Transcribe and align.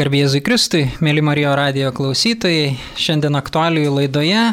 Garbėzui 0.00 0.40
Kristui, 0.40 0.86
mėly 1.04 1.20
Marijo 1.20 1.50
radijo 1.58 1.90
klausytojai, 1.92 2.70
šiandien 2.96 3.36
aktualijų 3.36 3.90
laidoje 3.98 4.44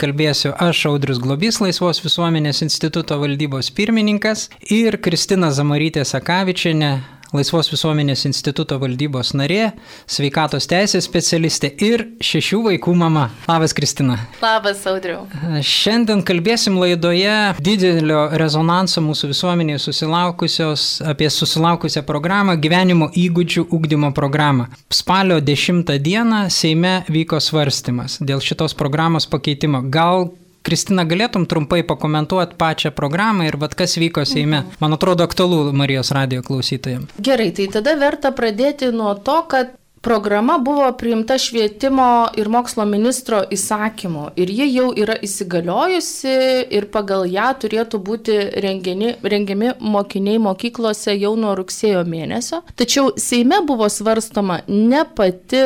kalbėsiu 0.00 0.50
aš, 0.58 0.80
Audrius 0.90 1.20
Globys, 1.22 1.60
Laisvos 1.62 2.00
visuomenės 2.02 2.64
instituto 2.66 3.20
valdybos 3.22 3.70
pirmininkas 3.76 4.48
ir 4.74 4.98
Kristina 5.04 5.52
Zamarytė 5.54 6.02
Sakavičiane, 6.08 6.96
Laisvos 7.32 7.70
visuomenės 7.72 8.26
instituto 8.28 8.76
valdybos 8.76 9.30
narė, 9.32 9.70
sveikatos 10.04 10.66
teisės 10.68 11.06
specialistė 11.08 11.70
ir 11.80 12.04
šešių 12.20 12.58
vaikų 12.66 12.92
mama. 13.00 13.22
Labas, 13.48 13.72
Kristina. 13.72 14.18
Labas, 14.42 14.82
Audriu. 14.90 15.22
Šiandien 15.64 16.20
kalbėsim 16.28 16.76
laidoje 16.76 17.32
didelio 17.64 18.26
rezonanso 18.36 19.00
mūsų 19.00 19.32
visuomenėje 19.32 19.80
susilaukusios, 19.86 20.84
apie 21.08 21.30
susilaukusią 21.32 22.04
programą 22.04 22.58
gyvenimo 22.60 23.08
įgūdžių 23.16 23.64
ugdymo 23.72 24.12
programą. 24.12 24.68
Spalio 24.92 25.40
10 25.40 25.96
dieną 26.04 26.44
Seime 26.52 26.98
vyko 27.08 27.40
svarstymas 27.40 28.20
dėl 28.20 28.44
šitos 28.44 28.76
programos 28.76 29.24
pakeitimo. 29.24 29.80
Gal 29.88 30.28
Kristina, 30.62 31.04
galėtum 31.08 31.46
trumpai 31.50 31.82
pakomentuoti 31.86 32.56
pačią 32.58 32.92
programą 32.94 33.48
ir 33.48 33.58
vad 33.58 33.74
kas 33.78 33.98
vyko 33.98 34.24
Seime? 34.28 34.62
Mhm. 34.62 34.80
Man 34.80 34.98
atrodo 34.98 35.26
aktualu 35.26 35.72
Marijos 35.72 36.12
radio 36.14 36.42
klausytojams. 36.42 37.14
Gerai, 37.18 37.50
tai 37.52 37.68
tada 37.72 37.96
verta 37.98 38.32
pradėti 38.32 38.92
nuo 38.94 39.14
to, 39.14 39.42
kad 39.50 39.78
programa 40.02 40.58
buvo 40.58 40.92
priimta 40.98 41.38
švietimo 41.38 42.28
ir 42.36 42.48
mokslo 42.50 42.84
ministro 42.84 43.38
įsakymu 43.54 44.32
ir 44.36 44.50
ji 44.50 44.66
jau 44.74 44.88
yra 44.98 45.14
įsigaliojusi 45.22 46.34
ir 46.74 46.88
pagal 46.94 47.28
ją 47.30 47.52
turėtų 47.62 48.00
būti 48.02 48.38
rengiami, 48.64 49.14
rengiami 49.22 49.76
mokiniai 49.78 50.42
mokyklose 50.42 51.14
jau 51.14 51.36
nuo 51.38 51.54
rugsėjo 51.58 52.02
mėnesio. 52.08 52.64
Tačiau 52.74 53.12
Seime 53.16 53.62
buvo 53.66 53.86
svarstoma 53.86 54.62
ne 54.66 55.04
pati 55.16 55.62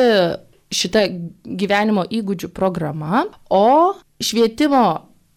šita 0.73 1.07
gyvenimo 1.47 2.03
įgūdžių 2.05 2.51
programa, 2.53 3.25
o 3.49 3.95
švietimo 4.23 4.85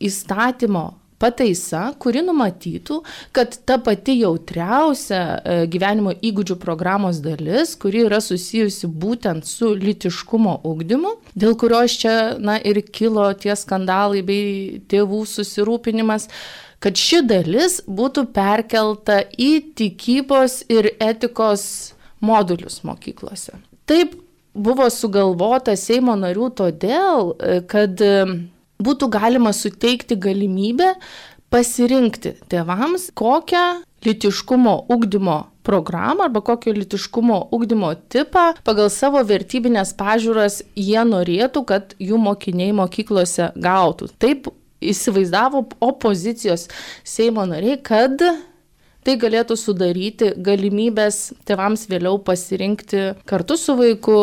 įstatymo 0.01 0.87
pataisa, 1.21 1.91
kuri 2.01 2.23
numatytų, 2.25 3.01
kad 3.37 3.59
ta 3.69 3.77
pati 3.83 4.17
jautriausia 4.23 5.21
e, 5.21 5.57
gyvenimo 5.71 6.15
įgūdžių 6.17 6.57
programos 6.63 7.21
dalis, 7.25 7.75
kuri 7.81 8.07
yra 8.07 8.23
susijusi 8.25 8.89
būtent 8.89 9.49
su 9.49 9.75
litiškumo 9.77 10.61
ugdymu, 10.67 11.15
dėl 11.37 11.57
kurios 11.61 11.99
čia, 12.01 12.15
na, 12.41 12.57
ir 12.57 12.81
kilo 12.89 13.29
tie 13.37 13.53
skandalai 13.59 14.23
bei 14.27 14.81
tėvų 14.91 15.27
susirūpinimas, 15.29 16.31
kad 16.81 16.97
ši 16.97 17.21
dalis 17.29 17.83
būtų 17.85 18.31
perkelta 18.33 19.21
į 19.37 19.53
tikybos 19.77 20.63
ir 20.73 20.95
etikos 20.97 21.67
modulius 22.25 22.81
mokyklose. 22.89 23.59
Taip 23.85 24.17
buvo 24.57 24.89
sugalvota 24.93 25.77
Seimo 25.77 26.17
narių 26.17 26.49
todėl, 26.57 27.35
e, 27.37 27.61
kad 27.69 28.01
būtų 28.81 29.11
galima 29.13 29.53
suteikti 29.57 30.19
galimybę 30.21 30.95
pasirinkti 31.51 32.37
tėvams, 32.51 33.11
kokią 33.19 33.83
litiškumo 34.07 34.75
ugdymo 34.89 35.39
programą 35.67 36.25
arba 36.25 36.41
kokio 36.41 36.73
litiškumo 36.73 37.41
ugdymo 37.53 37.93
tipą 38.13 38.47
pagal 38.65 38.89
savo 38.91 39.21
vertybinės 39.27 39.93
pažiūras 39.99 40.63
jie 40.79 41.03
norėtų, 41.05 41.65
kad 41.69 41.95
jų 42.01 42.21
mokiniai 42.23 42.73
mokyklose 42.77 43.51
gautų. 43.61 44.11
Taip 44.23 44.49
įsivaizdavo 44.81 45.67
opozicijos 45.85 46.69
Seimo 47.05 47.45
nariai, 47.49 47.77
kad 47.83 48.23
Tai 49.01 49.15
galėtų 49.17 49.57
sudaryti 49.57 50.35
galimybės 50.45 51.31
tėvams 51.49 51.87
vėliau 51.89 52.19
pasirinkti 52.21 53.15
kartu 53.29 53.57
su 53.57 53.73
vaiku, 53.79 54.17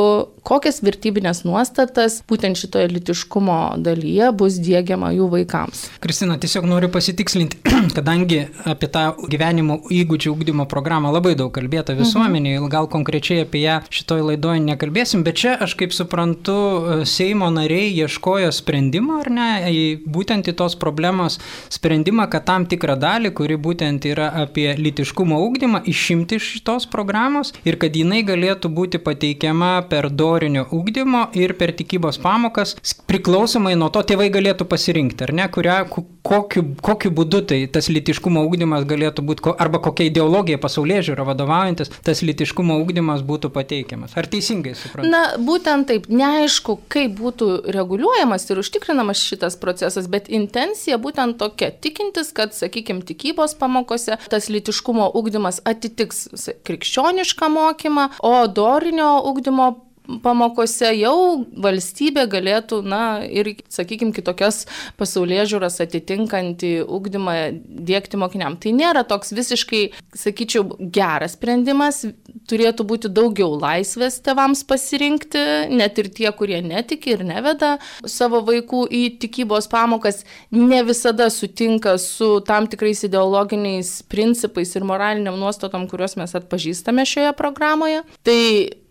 kokias 0.46 0.84
vertybinės 0.86 1.42
nuostatas 1.48 2.20
būtent 2.30 2.60
šitoje 2.60 2.92
litiškumo 2.92 3.58
dalyje 3.82 4.30
bus 4.38 4.60
dėgiama 4.62 5.10
jų 5.16 5.32
vaikams. 5.32 5.88
Kristina, 6.04 6.38
tiesiog 6.38 6.68
noriu 6.70 6.92
pasitikslinti, 6.94 7.58
kadangi 7.98 8.44
apie 8.70 8.90
tą 8.94 9.08
gyvenimo 9.32 9.80
įgūdžių 9.98 10.36
ugdymo 10.36 10.68
programą 10.70 11.10
labai 11.16 11.34
daug 11.40 11.50
kalbėta 11.58 11.96
mhm. 11.96 12.06
visuomenėje, 12.06 12.62
mhm. 12.62 12.70
gal 12.76 12.92
konkrečiai 12.94 13.48
apie 13.48 13.64
ją 13.66 13.80
šitoje 13.90 14.28
laidoje 14.30 14.62
nekalbėsim, 14.68 15.26
bet 15.26 15.42
čia 15.42 15.56
aš 15.58 15.74
kaip 15.80 15.96
suprantu, 15.96 16.58
Seimo 17.10 17.50
nariai 17.54 17.90
ieškojo 18.04 18.54
sprendimo, 18.54 19.18
ar 19.24 19.34
ne, 19.34 19.50
būtent 20.06 20.52
į 20.52 20.56
tos 20.62 20.78
problemos 20.78 21.42
sprendimą, 21.74 22.30
kad 22.30 22.46
tam 22.46 22.70
tikrą 22.70 22.98
dalį, 23.02 23.34
kuri 23.38 23.58
būtent 23.58 24.06
yra 24.06 24.30
apie 24.46 24.67
apie 24.68 24.84
litiškumo 24.84 25.40
ūkdymą 25.48 25.82
išimti 25.88 26.38
iš 26.38 26.48
šitos 26.58 26.88
programos 26.92 27.54
ir 27.68 27.78
kad 27.80 27.96
jinai 27.96 28.24
galėtų 28.28 28.70
būti 28.74 29.00
pateikiama 29.04 29.88
per 29.90 30.10
dorinio 30.10 30.66
ūkdymo 30.72 31.28
ir 31.36 31.56
per 31.60 31.74
tikybos 31.78 32.20
pamokas, 32.20 32.76
priklausomai 33.08 33.76
nuo 33.76 33.90
to 33.90 34.04
tėvai 34.04 34.30
galėtų 34.34 34.68
pasirinkti, 34.68 35.28
ar 35.28 35.34
ne, 35.34 35.48
kuria, 35.54 35.80
kokiu, 36.28 36.64
kokiu 36.84 37.12
būdu 37.16 37.42
tai 37.50 37.60
tas 37.72 37.90
litiškumo 37.92 38.44
ūkdymas 38.48 38.86
galėtų 38.90 39.24
būti, 39.28 39.54
arba 39.64 39.82
kokia 39.84 40.10
ideologija 40.10 40.60
pasaulyje 40.62 41.10
žiūra 41.10 41.26
vadovaujantis, 41.30 41.92
tas 42.06 42.24
litiškumo 42.26 42.78
ūkdymas 42.84 43.24
būtų 43.28 43.52
pateikiamas. 43.56 44.16
Ar 44.20 44.30
teisingai 44.32 44.76
suprantu? 44.78 45.12
Na, 45.14 45.24
būtent 45.42 45.90
taip, 45.92 46.10
neaišku, 46.12 46.78
kaip 46.92 47.16
būtų 47.20 47.50
reguliuojamas 47.76 48.48
ir 48.52 48.62
užtikrinamas 48.64 49.24
šitas 49.24 49.58
procesas, 49.62 50.10
bet 50.12 50.30
intencija 50.34 51.00
būtent 51.02 51.40
tokia, 51.42 51.72
tikintis, 51.72 52.34
kad, 52.36 52.56
sakykime, 52.58 53.06
tikybos 53.08 53.56
pamokose 53.60 54.20
tas 54.32 54.52
lytiškumo 54.52 55.10
ugdymas 55.18 55.62
atitiks 55.68 56.28
krikščionišką 56.68 57.52
mokymą, 57.54 58.10
o 58.26 58.36
dorinio 58.52 59.18
ugdymo 59.30 59.74
pamokose 60.24 60.92
jau 60.98 61.44
valstybė 61.64 62.28
galėtų, 62.32 62.82
na, 62.88 63.02
ir, 63.26 63.54
sakykime, 63.72 64.14
kitokias 64.16 64.66
pasaulyje 65.00 65.48
žiūras 65.54 65.80
atitinkantį 65.84 66.72
ugdymą 66.84 67.36
dėkti 67.88 68.20
mokiniam. 68.20 68.58
Tai 68.60 68.74
nėra 68.78 69.04
toks 69.08 69.34
visiškai, 69.36 69.84
sakyčiau, 70.18 70.66
geras 70.80 71.36
sprendimas, 71.38 72.04
turėtų 72.48 72.86
būti 72.88 73.12
daugiau 73.14 73.58
laisvės 73.60 74.20
tevams 74.26 74.64
pasirinkti, 74.68 75.44
net 75.74 76.00
ir 76.02 76.12
tie, 76.16 76.30
kurie 76.36 76.62
netiki 76.64 77.14
ir 77.16 77.26
neveda 77.28 77.76
savo 78.08 78.42
vaikų 78.48 78.86
į 78.88 79.04
tikybos 79.22 79.70
pamokas, 79.72 80.24
ne 80.56 80.82
visada 80.88 81.30
sutinka 81.34 81.98
su 82.02 82.38
tam 82.48 82.70
tikrais 82.72 83.04
ideologiniais 83.08 84.02
principais 84.10 84.74
ir 84.76 84.88
moraliniam 84.88 85.38
nuostatom, 85.40 85.88
kuriuos 85.92 86.18
mes 86.20 86.36
atpažįstame 86.38 87.06
šioje 87.08 87.34
programoje. 87.38 88.04
Tai 88.28 88.40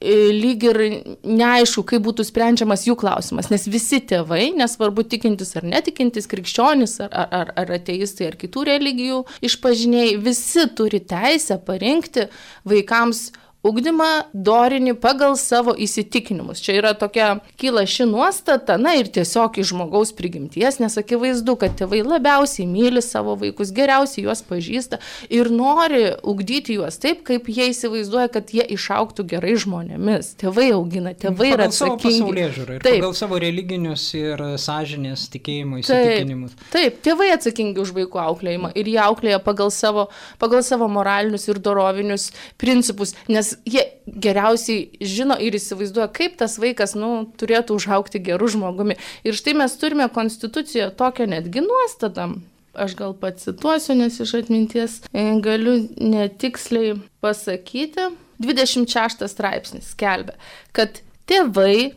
lyg 0.01 0.65
ir 0.69 0.79
neaišku, 1.25 1.85
kaip 1.89 2.05
būtų 2.05 2.27
sprendžiamas 2.29 2.85
jų 2.87 2.97
klausimas, 3.01 3.49
nes 3.53 3.65
visi 3.71 4.03
tėvai, 4.05 4.51
nesvarbu 4.57 5.07
tikintis 5.09 5.57
ar 5.57 5.65
netikintis, 5.65 6.29
krikščionis 6.29 6.99
ar, 7.07 7.15
ar, 7.15 7.53
ar 7.57 7.73
ateistai 7.79 8.29
ar 8.29 8.37
kitų 8.37 8.67
religijų 8.69 9.23
išpažiniai, 9.49 10.19
visi 10.21 10.67
turi 10.77 11.01
teisę 11.01 11.57
parinkti 11.65 12.29
vaikams 12.69 13.31
ugdymą 13.67 14.09
dorinį 14.33 14.97
pagal 15.03 15.37
savo 15.41 15.75
įsitikinimus. 15.75 16.63
Čia 16.63 16.79
yra 16.81 16.93
tokia 16.99 17.37
kyla 17.61 17.87
ši 17.89 18.07
nuostata, 18.11 18.77
na 18.81 18.95
ir 18.99 19.11
tiesiog 19.13 19.59
iš 19.61 19.73
žmogaus 19.73 20.13
prigimties, 20.17 20.79
nes 20.83 20.97
akivaizdu, 21.01 21.57
kad 21.61 21.77
tėvai 21.79 22.03
labiausiai 22.07 22.69
myli 22.71 23.03
savo 23.05 23.37
vaikus, 23.41 23.73
geriausiai 23.77 24.27
juos 24.27 24.43
pažįsta 24.47 25.01
ir 25.33 25.51
nori 25.53 26.05
ugdyti 26.23 26.79
juos 26.79 27.01
taip, 27.03 27.25
kaip 27.27 27.51
jie 27.51 27.71
įsivaizduoja, 27.73 28.31
kad 28.33 28.53
jie 28.55 28.65
išauktų 28.77 29.27
gerai 29.33 29.57
žmonėmis. 29.61 30.35
Tėvai 30.41 30.69
augina, 30.77 31.15
tėvai 31.17 31.53
yra 31.55 31.69
atsakingi. 31.71 32.47
Taip, 32.85 32.87
pagal 32.87 33.17
savo 33.19 33.41
religinius 33.43 34.07
ir 34.17 34.43
sąžinės 34.63 35.27
tikėjimo 35.35 35.81
įsitikinimus. 35.83 36.57
Taip, 36.61 36.73
taip, 36.77 37.01
tėvai 37.07 37.33
atsakingi 37.35 37.83
už 37.83 37.95
vaikų 37.97 38.23
auklėjimą 38.23 38.73
ir 38.79 38.91
jie 38.93 39.01
auklėja 39.03 39.41
pagal 39.45 39.73
savo, 39.75 40.09
pagal 40.43 40.65
savo 40.67 40.89
moralinius 40.93 41.49
ir 41.51 41.61
dorovinius 41.63 42.31
principus, 42.61 43.15
nes 43.29 43.56
jie 43.65 43.85
geriausiai 44.07 45.07
žino 45.07 45.37
ir 45.41 45.57
įsivaizduoja, 45.59 46.11
kaip 46.15 46.37
tas 46.41 46.59
vaikas, 46.63 46.97
nu, 46.99 47.27
turėtų 47.41 47.79
užaukti 47.79 48.23
gerų 48.27 48.51
žmogumi. 48.57 48.99
Ir 49.27 49.39
štai 49.39 49.57
mes 49.59 49.79
turime 49.81 50.09
konstitucijoje 50.13 50.93
tokią 50.99 51.29
netgi 51.33 51.65
nuostatą. 51.65 52.35
Aš 52.77 52.93
gal 52.99 53.15
pacituosiu, 53.17 53.95
nes 53.97 54.19
iš 54.21 54.35
atminties 54.43 54.99
e, 55.09 55.25
galiu 55.41 55.79
netiksliai 55.97 56.99
pasakyti. 57.25 58.11
26 58.43 59.25
straipsnis 59.33 59.95
skelbia, 59.95 60.35
kad 60.77 60.99
tėvai 61.25 61.95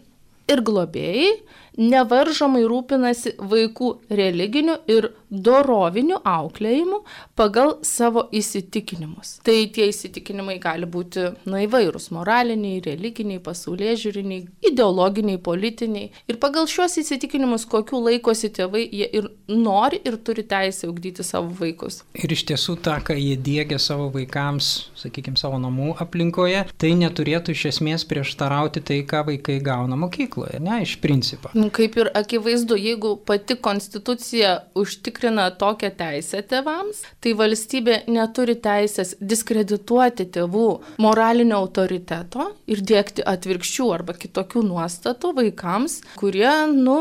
ir 0.47 0.61
globėjai 0.63 1.33
nevaržomai 1.79 2.65
rūpinasi 2.67 3.37
vaikų 3.39 3.89
religiniu 4.11 4.77
ir 4.91 5.11
doroviniu 5.29 6.17
auklėjimu 6.25 7.01
pagal 7.37 7.77
savo 7.85 8.25
įsitikinimus. 8.35 9.37
Tai 9.45 9.55
tie 9.73 9.87
įsitikinimai 9.91 10.57
gali 10.61 10.89
būti 10.89 11.29
na 11.49 11.63
įvairūs- 11.65 12.09
moraliniai, 12.17 12.81
religiniai, 12.85 13.39
pasaulyje 13.39 13.95
žiūriniai, 14.03 14.47
ideologiniai, 14.71 15.37
politiniai. 15.37 16.11
Ir 16.27 16.37
pagal 16.37 16.65
šiuos 16.65 16.97
įsitikinimus, 17.03 17.67
kokiu 17.69 18.01
laikosi 18.01 18.49
tėvai, 18.49 18.89
jie 18.91 19.07
ir 19.13 19.29
nori 19.47 20.01
ir 20.03 20.17
turi 20.17 20.43
teisę 20.43 20.89
ugdyti 20.89 21.23
savo 21.23 21.53
vaikus. 21.53 22.03
Ir 22.13 22.29
iš 22.29 22.43
tiesų 22.45 22.81
tą, 22.81 22.99
ką 22.99 23.15
jie 23.15 23.37
dėgia 23.37 23.79
savo 23.79 24.09
vaikams, 24.11 24.89
sakykime, 24.95 25.37
savo 25.37 25.57
namų 25.59 25.97
aplinkoje, 26.01 26.65
tai 26.77 26.91
neturėtų 26.97 27.49
iš 27.51 27.65
esmės 27.73 28.05
prieštarauti 28.05 28.83
tai, 28.83 29.03
ką 29.03 29.25
vaikai 29.29 29.59
gauna 29.61 29.95
mokykloje, 29.95 30.59
ne, 30.59 30.81
iš 30.81 30.97
principo. 31.01 31.49
Kaip 31.75 31.97
ir 31.99 32.09
akivaizdu, 32.17 32.77
jeigu 32.79 33.15
pati 33.25 33.55
konstitucija 33.59 34.53
užtikrina 34.79 35.49
tokią 35.59 35.91
teisę 35.99 36.41
tėvams, 36.49 37.03
tai 37.21 37.33
valstybė 37.39 38.01
neturi 38.11 38.55
teisės 38.63 39.15
diskredituoti 39.19 40.27
tėvų 40.35 40.69
moralinio 41.03 41.59
autoriteto 41.63 42.51
ir 42.69 42.83
dėkti 42.91 43.25
atvirkščių 43.27 43.89
arba 43.95 44.15
kitokių 44.19 44.63
nuostatų 44.69 45.33
vaikams, 45.41 45.99
kurie, 46.19 46.49
nu, 46.73 46.99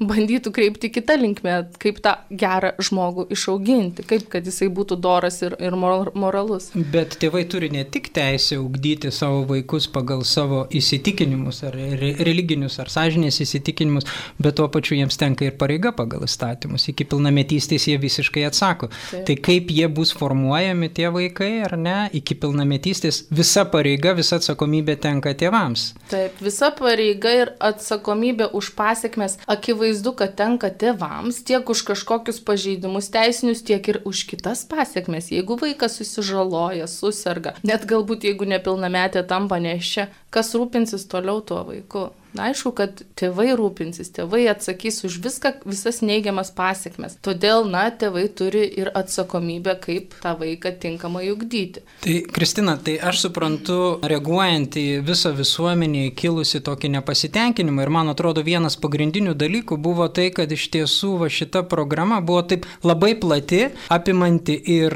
bandytų 0.00 0.52
kreipti 0.54 0.90
kitą 0.92 1.16
linkmę, 1.18 1.54
kaip 1.82 1.98
tą 2.04 2.14
gerą 2.30 2.72
žmogų 2.82 3.26
išauginti, 3.34 4.04
kaip 4.08 4.28
kad 4.32 4.46
jisai 4.46 4.68
būtų 4.72 4.98
doras 5.02 5.40
ir, 5.42 5.56
ir 5.62 5.74
moralus. 5.78 6.70
Bet 6.74 7.18
tėvai 7.20 7.44
turi 7.50 7.70
ne 7.74 7.84
tik 7.84 8.10
teisę 8.14 8.60
ugdyti 8.62 9.10
savo 9.14 9.42
vaikus 9.48 9.88
pagal 9.90 10.24
savo 10.28 10.64
įsitikinimus, 10.74 11.62
ar 11.66 11.76
religinius, 12.20 12.78
ar 12.82 12.92
sąžinės 12.92 13.40
įsitikinimus, 13.44 14.06
bet 14.38 14.58
tuo 14.58 14.68
pačiu 14.72 14.98
jiems 14.98 15.18
tenka 15.20 15.48
ir 15.48 15.58
pareiga 15.60 15.92
pagal 15.96 16.26
įstatymus. 16.26 16.88
Iki 16.92 17.08
pilnametystės 17.10 17.88
jie 17.90 17.98
visiškai 18.00 18.46
atsako. 18.48 18.90
Taip. 19.10 19.26
Tai 19.28 19.38
kaip 19.48 19.72
jie 19.74 19.88
bus 19.92 20.14
formuojami 20.16 20.90
tie 20.94 21.10
vaikai, 21.14 21.50
ar 21.66 21.76
ne, 21.80 21.98
iki 22.16 22.38
pilnametystės 22.38 23.24
visa 23.34 23.66
pareiga, 23.68 24.14
visa 24.18 24.38
atsakomybė 24.38 24.98
tenka 25.02 25.34
tėvams. 25.38 25.92
Taip, 26.12 26.38
visa 26.44 26.70
pareiga 26.76 27.34
ir 27.42 27.54
atsakomybė 27.64 28.52
už 28.58 28.72
pasiekmes 28.78 29.38
akivaizdžiai 29.50 29.87
akivaizdu, 29.88 30.12
kad 30.16 30.34
tenka 30.36 30.68
tėvams 30.68 31.42
tiek 31.44 31.64
už 31.64 31.82
kažkokius 31.88 32.40
pažeidimus 32.44 33.08
teisinius, 33.08 33.62
tiek 33.62 33.80
ir 33.88 34.00
už 34.04 34.26
kitas 34.28 34.64
pasiekmes. 34.68 35.30
Jeigu 35.32 35.56
vaikas 35.56 35.96
susižaloja, 35.98 36.86
susirga, 36.86 37.54
net 37.64 37.86
galbūt 37.88 38.24
jeigu 38.24 38.44
nepilnametė 38.44 39.24
tampa 39.26 39.58
neščia, 39.58 40.08
kas 40.30 40.54
rūpinsis 40.54 41.08
toliau 41.08 41.40
tuo 41.40 41.64
vaiku? 41.64 42.10
Na, 42.36 42.50
aišku, 42.50 42.74
kad 42.76 43.00
tėvai 43.16 43.54
rūpinsis, 43.56 44.10
tėvai 44.12 44.42
atsakys 44.52 45.00
už 45.08 45.16
viską, 45.24 45.52
visas 45.64 46.02
neigiamas 46.04 46.50
pasiekmes. 46.54 47.16
Todėl, 47.24 47.64
na, 47.70 47.86
tėvai 47.88 48.26
turi 48.28 48.66
ir 48.68 48.90
atsakomybę, 48.96 49.78
kaip 49.80 50.12
tą 50.20 50.34
vaiką 50.36 50.74
tinkamai 50.82 51.30
ugdyti. 51.32 51.82
Tai, 52.04 52.16
Kristina, 52.34 52.76
tai 52.76 52.98
aš 53.00 53.24
suprantu, 53.24 53.78
reaguojant 54.12 54.76
į 54.76 54.86
visą 55.06 55.32
visuomenį 55.36 56.04
kilusi 56.18 56.60
tokį 56.64 56.92
nepasitenkinimą 56.98 57.86
ir 57.86 57.92
man 57.96 58.12
atrodo 58.12 58.44
vienas 58.44 58.76
pagrindinių 58.80 59.32
dalykų 59.38 59.80
buvo 59.80 60.10
tai, 60.12 60.28
kad 60.36 60.52
iš 60.52 60.68
tiesų 60.76 61.14
va, 61.24 61.30
šita 61.32 61.64
programa 61.70 62.20
buvo 62.20 62.44
taip 62.52 62.68
labai 62.84 63.14
plati, 63.20 63.64
apimanti 63.88 64.58
ir, 64.76 64.94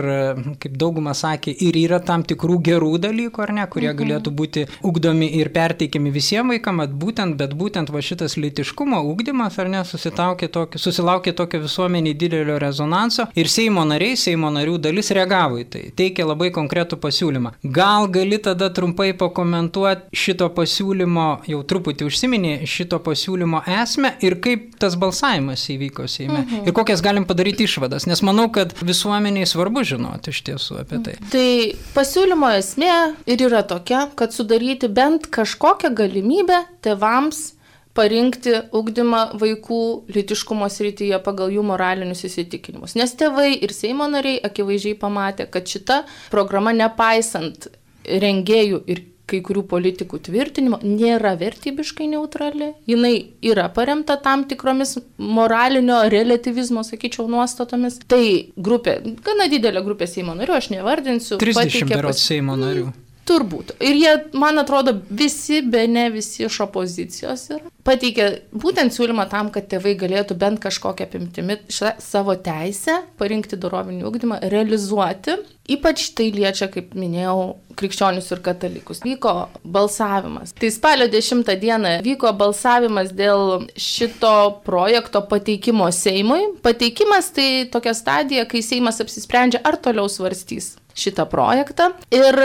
kaip 0.60 0.76
dauguma 0.76 1.16
sakė, 1.16 1.56
ir 1.64 1.80
yra 1.80 2.02
tam 2.04 2.26
tikrų 2.28 2.60
gerų 2.68 2.92
dalykų, 3.08 3.46
ar 3.46 3.56
ne, 3.56 3.66
kurie 3.72 3.88
mhm. 3.90 3.98
galėtų 4.04 4.36
būti 4.36 4.68
ugdomi 4.84 5.32
ir 5.40 5.52
perteikiami 5.56 6.12
visiems 6.12 6.52
vaikams, 6.52 6.92
būtent 7.02 7.21
būtent, 7.22 7.38
bet 7.38 7.54
būtent 7.56 7.90
va 7.90 8.00
šitas 8.02 8.36
litiškumo 8.36 9.00
ūkdymas, 9.12 9.58
ar 9.58 9.68
ne, 9.68 9.82
tokį, 9.84 10.78
susilaukė 10.78 11.32
tokio 11.34 11.60
visuomeniai 11.62 12.14
didelio 12.14 12.58
rezonanso 12.58 13.28
ir 13.34 13.48
Seimo 13.48 13.84
nariai, 13.84 14.16
Seimo 14.16 14.50
narių 14.50 14.78
dalis 14.78 15.10
reagavo 15.10 15.58
į 15.60 15.66
tai, 15.70 15.82
teikė 15.94 16.26
labai 16.26 16.50
konkretų 16.52 16.98
pasiūlymą. 16.98 17.54
Gal 17.62 18.08
gali 18.08 18.38
tada 18.38 18.70
trumpai 18.70 19.12
pakomentuoti 19.14 20.12
šito 20.12 20.48
pasiūlymo, 20.54 21.44
jau 21.46 21.62
truputį 21.62 22.06
užsiminė, 22.08 22.54
šito 22.66 22.98
pasiūlymo 23.02 23.62
esmę 23.66 24.16
ir 24.22 24.38
kaip 24.42 24.76
tas 24.78 24.96
balsavimas 24.96 25.68
įvyko 25.72 26.08
Seime 26.08 26.42
mhm. 26.42 26.66
ir 26.66 26.76
kokias 26.76 27.02
galim 27.02 27.26
padaryti 27.28 27.66
išvadas, 27.68 28.06
nes 28.06 28.22
manau, 28.22 28.48
kad 28.52 28.74
visuomeniai 28.82 29.46
svarbu 29.48 29.84
žinoti 29.86 30.32
iš 30.32 30.42
tiesų 30.48 30.82
apie 30.82 31.02
tai. 31.04 31.16
Tai 31.32 31.48
pasiūlymo 31.94 32.50
esmė 32.58 32.92
ir 33.30 33.46
yra 33.48 33.62
tokia, 33.66 34.06
kad 34.18 34.34
sudaryti 34.34 34.90
bent 34.92 35.28
kažkokią 35.32 35.92
galimybę 35.96 36.62
tėvams 36.84 37.52
parinkti 37.96 38.54
ugdymą 38.72 39.22
vaikų 39.40 39.82
litiškumo 40.14 40.68
srityje 40.72 41.20
pagal 41.24 41.52
jų 41.52 41.64
moralinius 41.68 42.24
įsitikinimus. 42.28 42.96
Nes 42.96 43.12
tėvai 43.18 43.52
ir 43.58 43.74
Seimo 43.76 44.08
nariai 44.08 44.40
akivaizdžiai 44.48 44.96
pamatė, 45.00 45.48
kad 45.52 45.68
šita 45.68 46.02
programa, 46.32 46.72
nepaisant 46.76 47.68
rengėjų 48.08 48.84
ir 48.88 49.08
kai 49.32 49.40
kurių 49.44 49.62
politikų 49.68 50.18
tvirtinimo, 50.26 50.78
nėra 50.84 51.32
vertybiškai 51.40 52.08
neutrali. 52.10 52.72
Jis 52.90 53.04
yra 53.52 53.68
paremta 53.72 54.18
tam 54.20 54.44
tikromis 54.48 54.98
moralinio 55.16 56.02
relativizmo, 56.12 56.82
sakyčiau, 56.84 57.28
nuostatomis. 57.32 58.00
Tai 58.10 58.24
grupė, 58.56 58.98
gana 59.24 59.48
didelė 59.52 59.84
grupė 59.86 60.10
Seimo 60.10 60.36
narių, 60.36 60.58
aš 60.58 60.72
nevardinsiu. 60.74 61.40
30 61.40 61.88
berots 61.94 62.26
Seimo 62.28 62.58
narių. 62.60 62.90
Mm, 62.90 63.11
Turbūt. 63.28 63.76
Ir 63.78 63.98
jie, 64.00 64.12
man 64.34 64.58
atrodo, 64.58 64.96
visi, 65.14 65.60
be 65.62 65.84
ne 65.86 66.08
visi 66.10 66.42
iš 66.42 66.58
opozicijos 66.64 67.44
yra. 67.54 67.70
Pateikė 67.86 68.26
būtent 68.54 68.94
siūlymą 68.94 69.28
tam, 69.30 69.50
kad 69.54 69.68
tėvai 69.70 69.94
galėtų 69.98 70.34
bent 70.38 70.58
kažkokią 70.62 71.06
apimtimi 71.06 71.58
savo 71.70 72.34
teisę 72.38 72.98
parinkti 73.18 73.58
dorovinį 73.62 74.06
ūkdymą, 74.10 74.40
realizuoti. 74.50 75.38
Ypač 75.70 76.08
tai 76.18 76.28
liečia, 76.34 76.66
kaip 76.70 76.90
minėjau, 76.98 77.54
krikščionius 77.78 78.32
ir 78.34 78.42
katalikus. 78.42 79.04
Vyko 79.06 79.34
balsavimas. 79.62 80.54
Tai 80.58 80.70
spalio 80.74 81.06
10 81.10 81.46
dieną 81.62 81.96
vyko 82.02 82.34
balsavimas 82.38 83.14
dėl 83.14 83.68
šito 83.78 84.34
projekto 84.66 85.22
pateikimo 85.30 85.86
Seimui. 85.94 86.56
Pateikimas 86.66 87.30
tai 87.34 87.48
tokia 87.70 87.94
stadija, 87.94 88.46
kai 88.50 88.66
Seimas 88.66 88.98
apsisprendžia, 89.02 89.62
ar 89.62 89.78
toliau 89.78 90.10
svarstys 90.10 90.74
šitą 90.94 91.26
projektą. 91.30 91.92
Ir 92.14 92.38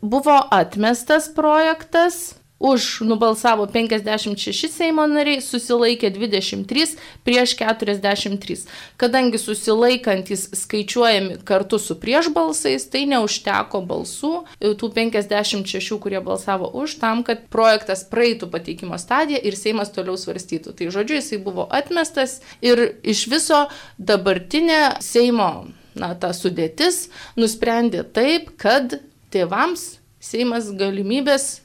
buvo 0.00 0.36
atmestas 0.50 1.28
projektas, 1.34 2.40
už 2.60 3.00
nubalsavo 3.00 3.64
56 3.66 4.68
Seimo 4.68 5.06
nariai, 5.08 5.40
susilaikė 5.40 6.10
23 6.12 6.92
prieš 7.24 7.54
43. 7.56 8.56
Kadangi 9.00 9.40
susilaikantis 9.40 10.44
skaičiuojami 10.60 11.40
kartu 11.48 11.80
su 11.80 11.96
prieš 11.96 12.28
balsais, 12.36 12.84
tai 12.92 13.06
neužteko 13.08 13.80
balsų 13.80 14.34
tų 14.60 14.92
56, 14.92 15.96
kurie 16.04 16.20
balsavo 16.20 16.68
už, 16.84 17.00
tam, 17.00 17.24
kad 17.24 17.48
projektas 17.48 18.04
praeitų 18.04 18.52
pateikimo 18.52 19.00
stadiją 19.00 19.40
ir 19.40 19.56
Seimas 19.56 19.96
toliau 19.96 20.20
svarstytų. 20.20 20.76
Tai 20.76 20.92
žodžiu, 20.92 21.16
jisai 21.16 21.40
buvo 21.40 21.64
atmestas 21.64 22.42
ir 22.60 23.00
iš 23.00 23.24
viso 23.32 23.64
dabartinė 23.96 25.00
Seimo 25.00 25.79
na, 26.00 26.14
ta 26.18 26.32
sudėtis 26.36 27.08
nusprendė 27.38 28.04
taip, 28.16 28.54
kad 28.60 29.00
tėvams 29.34 29.96
Seimas 30.20 30.66
galimybės 30.76 31.62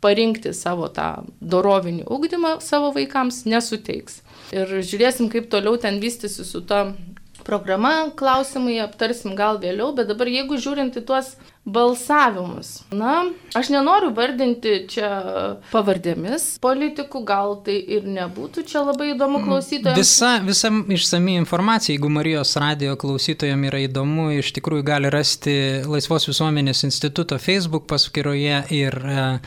parinkti 0.00 0.54
savo 0.56 0.86
tą 0.94 1.26
dorovinį 1.40 2.06
ugdymą 2.08 2.54
savo 2.64 2.88
vaikams 2.94 3.42
nesuteiks. 3.50 4.22
Ir 4.54 4.70
žiūrėsim, 4.80 5.28
kaip 5.32 5.50
toliau 5.52 5.76
ten 5.80 5.98
vystysi 6.00 6.46
su 6.46 6.62
ta 6.64 6.86
programa, 7.44 8.10
klausimai 8.16 8.78
aptarsim 8.84 9.36
gal 9.36 9.60
vėliau, 9.60 9.92
bet 9.96 10.10
dabar 10.10 10.30
jeigu 10.30 10.58
žiūrint 10.60 10.96
į 11.00 11.04
tuos 11.08 11.34
balsavimus. 11.68 12.82
Na, 12.90 13.24
aš 13.54 13.68
nenoriu 13.72 14.10
vardinti 14.16 14.86
čia 14.88 15.08
pavardėmis 15.72 16.46
politikų, 16.64 17.22
gal 17.28 17.58
tai 17.66 17.76
ir 17.96 18.06
nebūtų 18.08 18.64
čia 18.68 18.82
labai 18.86 19.12
įdomu 19.12 19.42
mm, 19.42 19.44
klausytojams. 19.44 19.98
Visa, 20.00 20.30
visa 20.44 20.70
išsami 20.72 21.36
informacija, 21.42 21.92
jeigu 21.94 22.10
Marijos 22.12 22.54
radio 22.60 22.96
klausytojams 23.00 23.68
yra 23.68 23.82
įdomu, 23.84 24.30
iš 24.38 24.52
tikrųjų 24.56 24.86
gali 24.88 25.12
rasti 25.12 25.54
Laisvos 25.88 26.28
visuomenės 26.30 26.84
instituto 26.88 27.36
Facebook 27.42 27.84
paskyroje 27.90 28.62
ir, 28.74 28.98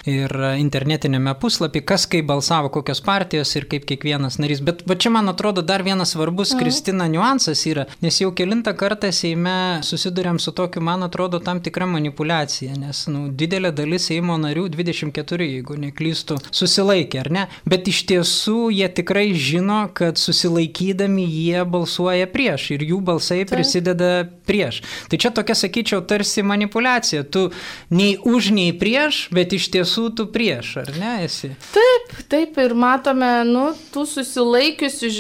ir 0.06 0.38
internetinėme 0.62 1.34
puslapį, 1.42 1.84
kas 1.94 2.06
kaip 2.12 2.30
balsavo, 2.30 2.70
kokios 2.74 3.02
partijos 3.06 3.56
ir 3.58 3.66
kaip 3.72 3.90
kiekvienas 3.90 4.38
narys. 4.42 4.62
Bet 4.66 4.86
va 4.90 4.98
čia 5.00 5.14
man 5.14 5.34
atrodo 5.34 5.66
dar 5.66 5.82
vienas 5.88 6.14
svarbus, 6.14 6.54
mhm. 6.54 6.62
Kristina, 6.62 7.10
niuansas 7.10 7.66
yra, 7.70 7.88
nes 8.06 8.22
jau 8.22 8.30
kilintą 8.38 8.76
kartą 8.78 9.10
Seime 9.12 9.82
susidurėm 9.86 10.38
su 10.40 10.54
tokiu, 10.56 10.84
man 10.86 11.04
atrodo, 11.08 11.42
tam 11.44 11.60
tikra 11.64 11.90
manipulacija 11.90 12.11
manipulacija, 12.12 12.76
nes 12.76 13.08
nu, 13.08 13.30
didelė 13.32 13.72
dalis 13.72 14.10
Seimo 14.10 14.36
narių, 14.38 14.68
24, 14.74 15.46
jeigu 15.48 15.78
neklystų, 15.80 16.38
susilaikė, 16.52 17.20
ar 17.22 17.30
ne? 17.32 17.44
Bet 17.66 17.88
iš 17.88 18.04
tiesų 18.10 18.72
jie 18.74 18.88
tikrai 18.90 19.34
žino, 19.34 19.90
kad 19.94 20.18
susilaikydami 20.18 21.24
jie 21.24 21.64
balsuoja 21.64 22.28
prieš 22.28 22.72
ir 22.76 22.84
jų 22.84 23.00
balsai 23.02 23.46
Taip. 23.46 23.54
prisideda 23.56 24.28
prieš. 24.46 24.82
Tai 25.10 25.18
čia 25.18 25.32
tokia, 25.32 25.56
sakyčiau, 25.56 26.02
tarsi 26.04 26.44
manipulacija. 26.44 27.24
Tu 27.24 27.52
nei 27.90 28.18
už, 28.18 28.52
nei 28.52 28.74
prieš, 28.74 29.30
bet 29.32 29.54
iš 29.54 29.70
tiesų 29.72 30.12
tu 30.18 30.28
prieš, 30.28 30.82
ar 30.84 30.92
ne 31.00 31.14
esi? 31.26 31.54
Taip, 31.72 32.16
taip 32.32 32.60
ir 32.60 32.76
matome, 32.76 33.32
nu, 33.48 33.70
tų 33.94 34.06
susilaikiusių, 34.18 35.12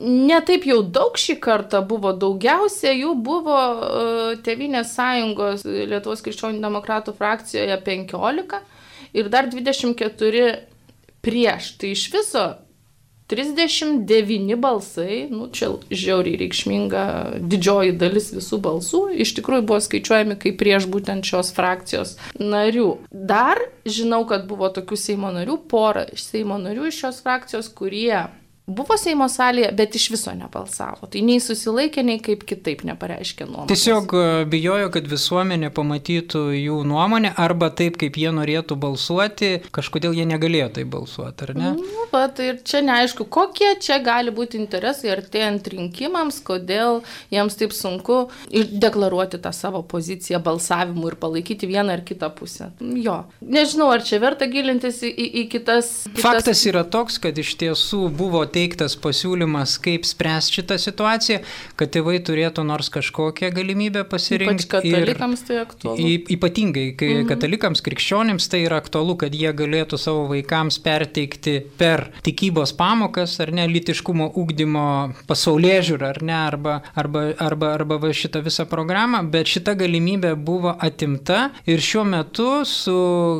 ne 0.00 0.40
taip 0.46 0.66
jau 0.66 0.80
daug 0.82 1.14
šį 1.20 1.38
kartą 1.42 1.84
buvo, 1.86 2.12
daugiausia 2.16 2.96
jų 2.96 3.14
buvo 3.20 3.60
uh, 3.60 4.18
Tevinės 4.40 4.94
sąjungos 4.96 5.64
Lietuvos 5.64 6.22
krikščionių 6.24 6.39
demokratų 6.62 7.14
frakcijoje 7.18 7.76
15 7.86 8.60
ir 9.12 9.28
dar 9.28 9.48
24 9.50 10.48
prieš. 11.20 11.74
Tai 11.78 11.92
iš 11.94 12.08
viso 12.12 12.44
39 13.30 14.56
balsai, 14.58 15.28
nu, 15.30 15.46
čia 15.54 15.68
žiauriai 15.86 16.38
reikšminga 16.40 17.04
didžioji 17.38 17.94
dalis 18.00 18.32
visų 18.34 18.58
balsų, 18.64 19.02
iš 19.22 19.36
tikrųjų 19.38 19.66
buvo 19.68 19.78
skaičiuojami 19.84 20.34
kaip 20.42 20.58
prieš 20.58 20.88
būtent 20.90 21.28
šios 21.28 21.52
frakcijos 21.54 22.16
narių. 22.42 22.88
Dar 23.12 23.62
žinau, 23.86 24.24
kad 24.26 24.48
buvo 24.50 24.72
tokių 24.74 24.98
Seimo 24.98 25.30
narių, 25.36 25.60
pora 25.70 26.08
iš 26.10 26.26
Seimo 26.26 26.58
narių 26.58 26.90
iš 26.90 27.04
šios 27.04 27.22
frakcijos, 27.22 27.70
kurie 27.70 28.26
buvo 28.76 28.96
Seimo 29.00 29.26
salėje, 29.30 29.70
bet 29.76 29.96
iš 29.98 30.08
viso 30.14 30.32
nebalsavo. 30.36 31.08
Tai 31.10 31.22
nei 31.26 31.40
susilaikė, 31.42 32.04
nei 32.06 32.20
kaip 32.22 32.44
kitaip 32.48 32.84
nepareiškė 32.88 33.46
nuomonę. 33.48 33.68
Tiesiog 33.70 34.14
e, 34.14 34.24
bijojo, 34.50 34.90
kad 34.94 35.08
visuomenė 35.10 35.70
pamatytų 35.76 36.44
jų 36.56 36.80
nuomonę 36.88 37.32
arba 37.40 37.70
taip, 37.74 37.98
kaip 38.00 38.18
jie 38.20 38.32
norėtų 38.34 38.78
balsuoti, 38.80 39.50
kažkodėl 39.74 40.16
jie 40.18 40.26
negalėjo 40.30 40.70
tai 40.78 40.86
balsuoti, 40.94 41.48
ar 41.48 41.54
ne? 41.58 41.72
Nu, 41.80 42.06
bet 42.12 42.42
ir 42.44 42.60
čia 42.66 42.82
neaišku, 42.86 43.26
kokie 43.32 43.72
čia 43.82 44.00
gali 44.04 44.34
būti 44.34 44.60
interesai 44.60 45.12
artėjant 45.14 45.70
rinkimams, 45.74 46.40
kodėl 46.46 47.02
jiems 47.32 47.58
taip 47.60 47.74
sunku 47.76 48.22
deklaruoti 48.50 49.40
tą 49.42 49.52
savo 49.56 49.82
poziciją 49.86 50.40
balsavimu 50.44 51.10
ir 51.10 51.18
palaikyti 51.20 51.68
vieną 51.70 51.98
ar 51.98 52.04
kitą 52.06 52.30
pusę. 52.34 52.70
Jo. 52.80 53.22
Nežinau, 53.40 53.90
ar 53.94 54.04
čia 54.06 54.20
verta 54.22 54.48
gilintis 54.50 55.02
į, 55.06 55.10
į, 55.10 55.28
į 55.42 55.46
kitas, 55.54 55.90
kitas. 56.08 56.22
Faktas 56.24 56.64
yra 56.68 56.84
toks, 56.84 57.18
kad 57.22 57.38
iš 57.40 57.54
tiesų 57.60 58.06
buvo 58.16 58.42
tai 58.50 58.59
pateiktas 58.60 58.96
pasiūlymas, 59.00 59.78
kaip 59.80 60.04
spręsti 60.04 60.58
šitą 60.58 60.76
situaciją, 60.80 61.38
kad 61.80 61.90
tėvai 61.94 62.18
turėtų 62.20 62.64
nors 62.68 62.90
kažkokią 62.92 63.48
galimybę 63.56 64.04
pasirinkti. 64.04 64.66
Ypač 64.66 64.82
katalikams 64.84 65.44
tai 65.48 65.60
aktualu. 65.62 65.96
Y, 66.04 66.18
ypatingai, 66.36 66.90
kai 66.98 67.08
mhm. 67.14 67.28
katalikams, 67.30 67.80
krikščionims 67.80 68.48
tai 68.52 68.64
yra 68.66 68.80
aktualu, 68.82 69.16
kad 69.20 69.32
jie 69.32 69.52
galėtų 69.56 69.96
savo 70.00 70.26
vaikams 70.28 70.76
perteikti 70.84 71.62
per 71.80 72.10
tikybos 72.26 72.74
pamokas, 72.76 73.38
ar 73.40 73.54
ne, 73.56 73.64
litiškumo 73.70 74.28
ūkdymo 74.36 74.84
pasaulyje 75.30 75.80
žiūrą, 75.90 76.12
ar 76.16 76.20
ne, 76.26 76.36
arba, 76.36 76.76
arba, 76.92 77.24
arba, 77.40 77.72
arba 77.78 78.00
va, 78.02 78.12
šitą 78.12 78.44
visą 78.44 78.68
programą, 78.68 79.22
bet 79.32 79.48
šita 79.48 79.76
galimybė 79.80 80.34
buvo 80.36 80.74
atimta 80.76 81.48
ir 81.64 81.80
šiuo 81.80 82.04
metu 82.12 82.50
su 82.68 82.98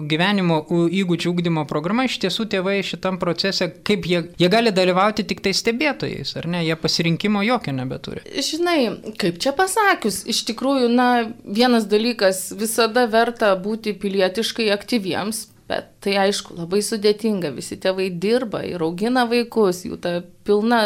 gyvenimo 0.09 0.63
įgūdžių 0.71 1.35
ūkdymo 1.35 1.67
programa 1.69 2.09
iš 2.09 2.21
tiesų 2.25 2.49
tėvai 2.57 2.81
šitam 2.87 3.21
procese, 3.21 3.69
kaip 3.85 4.09
jie, 4.09 4.25
jie 4.41 4.53
gali 4.53 4.73
dalyvauti 4.73 5.00
dalyvauti 5.01 5.25
tik 5.25 5.41
tai 5.43 5.53
stebėtojais, 5.57 6.35
ar 6.37 6.47
ne? 6.47 6.65
Jie 6.65 6.77
pasirinkimo 6.77 7.43
jokio 7.43 7.73
nebeturi. 7.73 8.23
Žinai, 8.25 9.15
kaip 9.19 9.39
čia 9.41 9.53
pasakius, 9.57 10.25
iš 10.29 10.45
tikrųjų, 10.51 10.91
na, 10.93 11.33
vienas 11.45 11.87
dalykas 11.89 12.53
visada 12.53 13.07
verta 13.07 13.55
būti 13.57 13.97
pilietiškai 13.97 14.71
aktyviems, 14.71 15.49
Bet 15.71 15.85
tai 16.03 16.17
aišku, 16.19 16.57
labai 16.59 16.81
sudėtinga, 16.83 17.53
visi 17.55 17.77
tėvai 17.79 18.09
dirba 18.11 18.65
ir 18.67 18.83
augina 18.83 19.23
vaikus, 19.31 19.85
jų 19.87 20.01
ta 20.03 20.17
pilna 20.43 20.81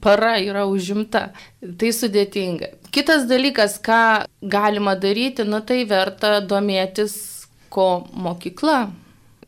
para 0.00 0.38
yra 0.40 0.62
užimta. 0.64 1.34
Tai 1.60 1.90
sudėtinga. 1.92 2.70
Kitas 2.96 3.26
dalykas, 3.28 3.76
ką 3.84 4.24
galima 4.40 4.96
daryti, 4.96 5.44
na 5.44 5.60
tai 5.60 5.82
verta 5.84 6.38
domėtis, 6.40 7.44
ko 7.68 8.06
mokykla 8.16 8.86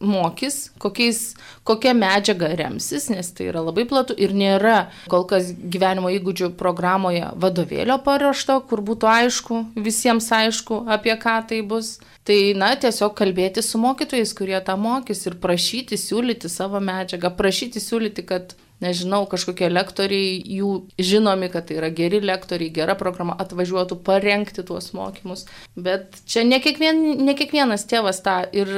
mokys, 0.09 0.71
kokiais, 0.83 1.35
kokia 1.67 1.95
medžiaga 1.97 2.53
remsis, 2.59 3.09
nes 3.13 3.31
tai 3.35 3.49
yra 3.51 3.63
labai 3.65 3.87
platu 3.89 4.17
ir 4.17 4.35
nėra 4.37 4.89
kol 5.13 5.27
kas 5.31 5.53
gyvenimo 5.53 6.13
įgūdžių 6.15 6.53
programoje 6.61 7.31
vadovėlio 7.41 7.99
paruošto, 8.05 8.61
kur 8.69 8.85
būtų 8.85 9.11
aišku, 9.11 9.61
visiems 9.77 10.31
aišku, 10.33 10.85
apie 10.91 11.17
ką 11.21 11.39
tai 11.51 11.63
bus. 11.67 11.99
Tai, 12.25 12.37
na, 12.57 12.71
tiesiog 12.81 13.13
kalbėti 13.19 13.61
su 13.61 13.77
mokytojais, 13.77 14.33
kurie 14.37 14.57
tą 14.65 14.79
mokys 14.81 15.27
ir 15.29 15.35
prašyti, 15.43 15.99
siūlyti 16.01 16.49
savo 16.49 16.81
medžiagą, 16.81 17.35
prašyti, 17.37 17.83
siūlyti, 17.85 18.25
kad 18.25 18.55
nežinau, 18.83 19.25
kažkokie 19.31 19.69
lektoriai, 19.73 20.39
jų 20.59 20.73
žinomi, 20.99 21.51
kad 21.53 21.69
tai 21.69 21.79
yra 21.79 21.91
geri 21.95 22.21
lektoriai, 22.25 22.73
gera 22.75 22.97
programa, 22.99 23.37
atvažiuotų 23.45 24.01
parengti 24.07 24.65
tuos 24.67 24.93
mokymus. 24.97 25.47
Bet 25.77 26.21
čia 26.31 26.47
ne, 26.47 26.61
kiekvien, 26.65 27.05
ne 27.25 27.37
kiekvienas 27.39 27.87
tėvas 27.91 28.23
tą 28.25 28.41
ir 28.57 28.75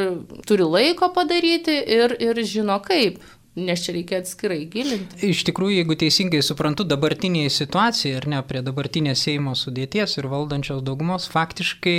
turi 0.48 0.68
laiko 0.68 1.10
padaryti 1.16 1.80
ir, 1.98 2.16
ir 2.20 2.44
žino 2.46 2.78
kaip. 2.84 3.22
Nes 3.56 3.80
čia 3.80 3.94
reikia 3.96 4.18
atskirai 4.20 4.66
gilinti. 4.68 5.16
Iš 5.30 5.38
tikrųjų, 5.48 5.78
jeigu 5.78 5.94
teisingai 5.96 6.42
suprantu, 6.44 6.84
dabartinėje 6.84 7.54
situacijoje 7.54 8.18
ir 8.18 8.26
ne 8.28 8.42
prie 8.44 8.60
dabartinės 8.60 9.22
Seimo 9.24 9.54
sudėties 9.56 10.18
ir 10.20 10.28
valdančios 10.28 10.82
daugumos, 10.84 11.24
faktiškai 11.32 11.94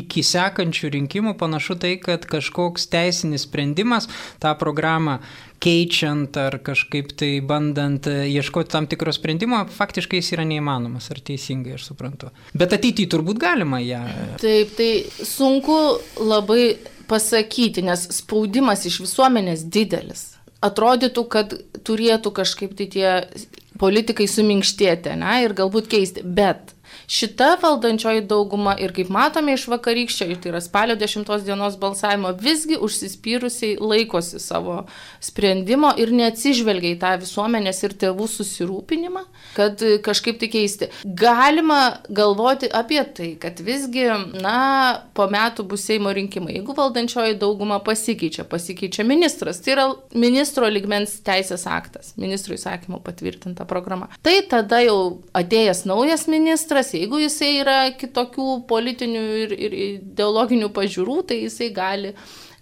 iki 0.00 0.24
sekančių 0.24 0.88
rinkimų 0.94 1.34
panašu 1.36 1.76
tai, 1.82 1.98
kad 2.00 2.24
kažkoks 2.24 2.88
teisinis 2.88 3.44
sprendimas 3.44 4.08
tą 4.40 4.54
programą 4.56 5.18
keičiant 5.62 6.36
ar 6.38 6.58
kažkaip 6.64 7.10
tai 7.18 7.30
bandant 7.44 8.06
e, 8.10 8.28
ieškoti 8.30 8.72
tam 8.72 8.86
tikro 8.90 9.12
sprendimo, 9.14 9.60
faktiškai 9.74 10.20
jis 10.20 10.32
yra 10.36 10.46
neįmanomas, 10.48 11.10
ar 11.12 11.20
teisingai 11.24 11.76
aš 11.78 11.90
suprantu. 11.90 12.30
Bet 12.54 12.74
ateityje 12.76 13.10
turbūt 13.14 13.40
galima 13.42 13.80
ją. 13.82 14.04
Taip, 14.42 14.74
tai 14.78 14.90
sunku 15.26 15.78
labai 16.22 16.76
pasakyti, 17.08 17.84
nes 17.86 18.06
spaudimas 18.20 18.84
iš 18.88 19.00
visuomenės 19.06 19.64
didelis. 19.66 20.26
Atrodytų, 20.64 21.22
kad 21.30 21.54
turėtų 21.86 22.32
kažkaip 22.34 22.74
tai 22.78 22.88
tie 22.90 23.10
politikai 23.78 24.26
suminkštėti, 24.30 25.14
ne, 25.20 25.36
ir 25.44 25.54
galbūt 25.58 25.86
keisti, 25.90 26.24
bet 26.26 26.74
Šita 27.06 27.54
valdančioji 27.62 28.24
dauguma 28.28 28.74
ir 28.80 28.92
kaip 28.96 29.08
matome 29.12 29.54
iš 29.56 29.66
vakarykščio, 29.70 30.28
tai 30.42 30.52
yra 30.52 30.60
spalio 30.64 30.96
10 30.98 31.44
dienos 31.46 31.78
balsavimo, 31.80 32.32
visgi 32.40 32.78
užsispyrusiai 32.80 33.78
laikosi 33.80 34.40
savo 34.42 34.82
sprendimo 35.20 35.92
ir 36.00 36.12
neatsižvelgia 36.12 36.96
į 36.96 37.00
tą 37.02 37.14
visuomenės 37.22 37.82
ir 37.86 37.94
tėvų 38.02 38.28
susirūpinimą, 38.32 39.24
kad 39.56 39.82
kažkaip 40.04 40.40
tai 40.40 40.50
keisti. 40.52 40.90
Galima 41.04 41.80
galvoti 42.08 42.68
apie 42.68 43.00
tai, 43.14 43.30
kad 43.40 43.60
visgi, 43.64 44.08
na, 44.42 44.58
po 45.14 45.28
metų 45.30 45.64
bus 45.68 45.86
Seimo 45.88 46.12
rinkimai. 46.12 46.58
Jeigu 46.58 46.74
valdančioji 46.76 47.38
dauguma 47.40 47.78
pasikeičia, 47.84 48.44
pasikeičia 48.48 49.06
ministras, 49.08 49.62
tai 49.64 49.74
yra 49.76 49.86
ministro 50.12 50.68
ligmens 50.68 51.18
teisės 51.24 51.64
aktas, 51.70 52.12
ministro 52.20 52.56
įsakymo 52.58 53.00
patvirtinta 53.04 53.64
programa. 53.68 54.10
Tai 54.24 54.34
tada 54.50 54.82
jau 54.84 54.98
atėjęs 55.36 55.84
naujas 55.88 56.26
ministras, 56.30 56.87
Jeigu 56.96 57.20
jisai 57.22 57.52
yra 57.62 57.78
kitokių 57.98 58.48
politinių 58.70 59.24
ir, 59.44 59.54
ir 59.68 59.76
ideologinių 59.82 60.70
pažiūrų, 60.76 61.18
tai 61.30 61.42
jisai 61.44 61.70
gali, 61.74 62.14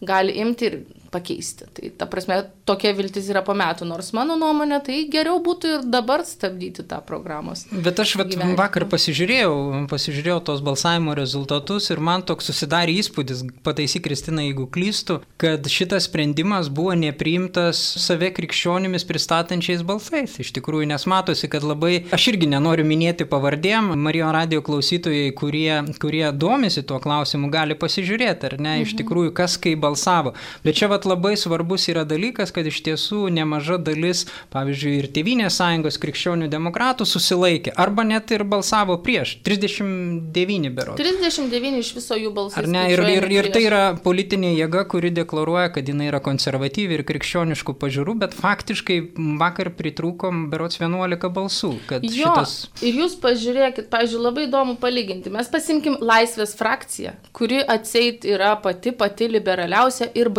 gali 0.02 0.36
imti 0.42 0.70
ir 0.70 0.78
pakeisti. 1.12 1.68
Tai 1.76 1.90
ta 1.98 2.08
prasme, 2.10 2.38
tokia 2.68 2.92
viltis 2.96 3.28
yra 3.32 3.42
po 3.46 3.54
metų, 3.56 3.86
nors 3.88 4.12
mano 4.16 4.36
nuomonė, 4.40 4.80
tai 4.86 5.02
geriau 5.12 5.40
būtų 5.44 5.72
ir 5.76 5.86
dabar 5.90 6.24
stabdyti 6.26 6.84
tą 6.88 7.00
programos. 7.06 7.66
Bet 7.70 8.00
aš 8.02 8.16
vat, 8.20 8.34
vakar 8.58 8.86
pasižiūrėjau, 8.90 9.86
pasižiūrėjau 9.90 10.40
tos 10.48 10.62
balsavimo 10.66 11.14
rezultatus 11.18 11.90
ir 11.94 12.02
man 12.02 12.24
toks 12.26 12.50
susidarė 12.50 12.96
įspūdis, 13.00 13.44
pataisyk 13.66 14.06
Kristina, 14.06 14.44
jeigu 14.46 14.68
klystu, 14.70 15.20
kad 15.40 15.66
šitas 15.70 16.06
sprendimas 16.06 16.70
buvo 16.72 16.94
nepriimtas 16.98 17.80
save 18.02 18.30
krikščionimis 18.36 19.06
pristatančiais 19.08 19.82
balsais. 19.86 20.36
Iš 20.42 20.52
tikrųjų, 20.58 20.90
nes 20.92 21.06
matosi, 21.10 21.50
kad 21.50 21.66
labai, 21.66 22.04
aš 22.14 22.28
irgi 22.32 22.50
nenoriu 22.50 22.86
minėti 22.86 23.26
pavardėm, 23.28 23.92
Marijo 24.06 24.30
radio 24.34 24.62
klausytojai, 24.64 25.32
kurie, 25.36 25.70
kurie 26.02 26.24
domisi 26.32 26.84
tuo 26.86 27.00
klausimu, 27.02 27.50
gali 27.52 27.76
pasižiūrėti, 27.78 28.50
ar 28.50 28.58
ne, 28.58 28.76
mhm. 28.76 28.86
iš 28.86 28.96
tikrųjų, 29.00 29.34
kas 29.36 29.58
kaip 29.62 29.82
balsavo. 29.82 30.34
Bet 30.64 30.78
čia 30.78 30.90
va 30.92 30.95
vat, 30.96 31.06
labai 31.08 31.36
svarbus 31.36 31.86
yra 31.92 32.04
dalykas, 32.08 32.52
kad 32.54 32.66
iš 32.66 32.80
tiesų 32.86 33.28
nemaža 33.34 33.78
dalis, 33.82 34.24
pavyzdžiui, 34.54 34.94
ir 35.00 35.08
Tevinės 35.14 35.58
sąjungos 35.60 36.00
krikščionių 36.02 36.48
demokratų 36.52 37.06
susilaikė, 37.08 37.74
arba 37.76 38.04
net 38.08 38.32
ir 38.34 38.44
balsavo 38.48 38.98
prieš. 39.04 39.36
39 39.46 40.72
berods. 40.76 41.00
39 41.00 41.80
iš 41.82 41.92
viso 41.98 42.18
jų 42.18 42.32
balsų. 42.36 42.60
Ar 42.60 42.68
ne? 42.70 42.86
Ir, 42.92 43.02
ir, 43.16 43.28
ir 43.32 43.50
tai 43.54 43.64
yra 43.66 43.82
politinė 44.02 44.54
jėga, 44.56 44.86
kuri 44.90 45.12
deklaruoja, 45.14 45.70
kad 45.76 45.88
jinai 45.88 46.08
yra 46.10 46.22
konservatyvi 46.24 46.98
ir 46.98 47.04
krikščioniškų 47.08 47.76
pažiūrų, 47.80 48.16
bet 48.24 48.36
faktiškai 48.36 48.98
vakar 49.40 49.72
pritrūkom 49.76 50.46
berods 50.52 50.80
11 50.80 51.30
balsų. 51.36 51.72
Jo, 52.00 52.00
šitas... 52.06 52.56
Ir 52.86 53.02
jūs 53.02 53.18
pažiūrėkit, 53.22 53.90
pažiūrėjau, 53.92 54.24
labai 54.26 54.46
įdomu 54.48 54.76
palyginti. 54.80 55.32
Mes 55.34 55.50
pasimkim 55.52 55.98
Laisvės 56.00 56.54
frakciją, 56.58 57.16
kuri 57.36 57.60
atseit 57.60 58.24
yra 58.28 58.54
pati 58.62 58.94
pati 58.96 59.28
liberaliausia 59.30 60.10
ir 60.16 60.30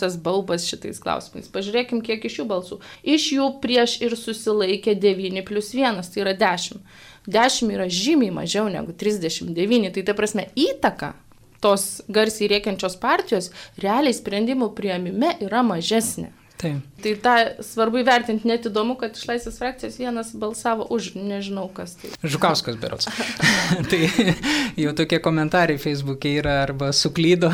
baisiausias 0.00 0.16
baubas 0.22 0.66
šitais 0.68 1.00
klausimais. 1.00 1.48
Pažiūrėkim, 1.52 2.02
kiek 2.02 2.24
iš 2.24 2.40
jų 2.40 2.46
balsų. 2.48 2.80
Iš 3.04 3.32
jų 3.36 3.60
prieš 3.60 4.00
ir 4.02 4.16
susilaikė 4.16 4.94
9 4.94 5.44
plus 5.44 5.74
1, 5.74 6.02
tai 6.12 6.22
yra 6.22 6.34
10. 6.34 6.80
10 7.26 7.74
yra 7.74 7.88
žymiai 7.88 8.30
mažiau 8.32 8.68
negu 8.68 8.92
39, 8.92 9.92
tai 9.94 10.02
ta 10.02 10.14
prasme 10.14 10.48
įtaka 10.56 11.14
tos 11.60 12.02
garsiai 12.08 12.48
rėkiančios 12.48 12.96
partijos 12.96 13.50
realiai 13.78 14.14
sprendimų 14.16 14.72
prieimime 14.74 15.36
yra 15.40 15.62
mažesnė. 15.62 16.32
Taip. 16.60 16.90
Tai 17.00 17.12
tą 17.24 17.34
svarbu 17.64 18.02
įvertinti, 18.02 18.44
net 18.48 18.66
įdomu, 18.68 18.94
kad 19.00 19.16
iš 19.16 19.24
laisvės 19.28 19.56
frakcijos 19.56 19.96
vienas 19.96 20.32
balsavo 20.36 20.84
už, 20.92 21.14
nežinau 21.16 21.64
kas 21.72 21.94
tai. 21.96 22.10
Žukauskas 22.20 22.76
berots. 22.80 23.08
tai 23.90 24.00
jau 24.76 24.92
tokie 24.96 25.16
komentarai 25.24 25.78
Facebook'e 25.80 26.34
yra 26.42 26.58
arba 26.66 26.90
suklydo, 26.96 27.48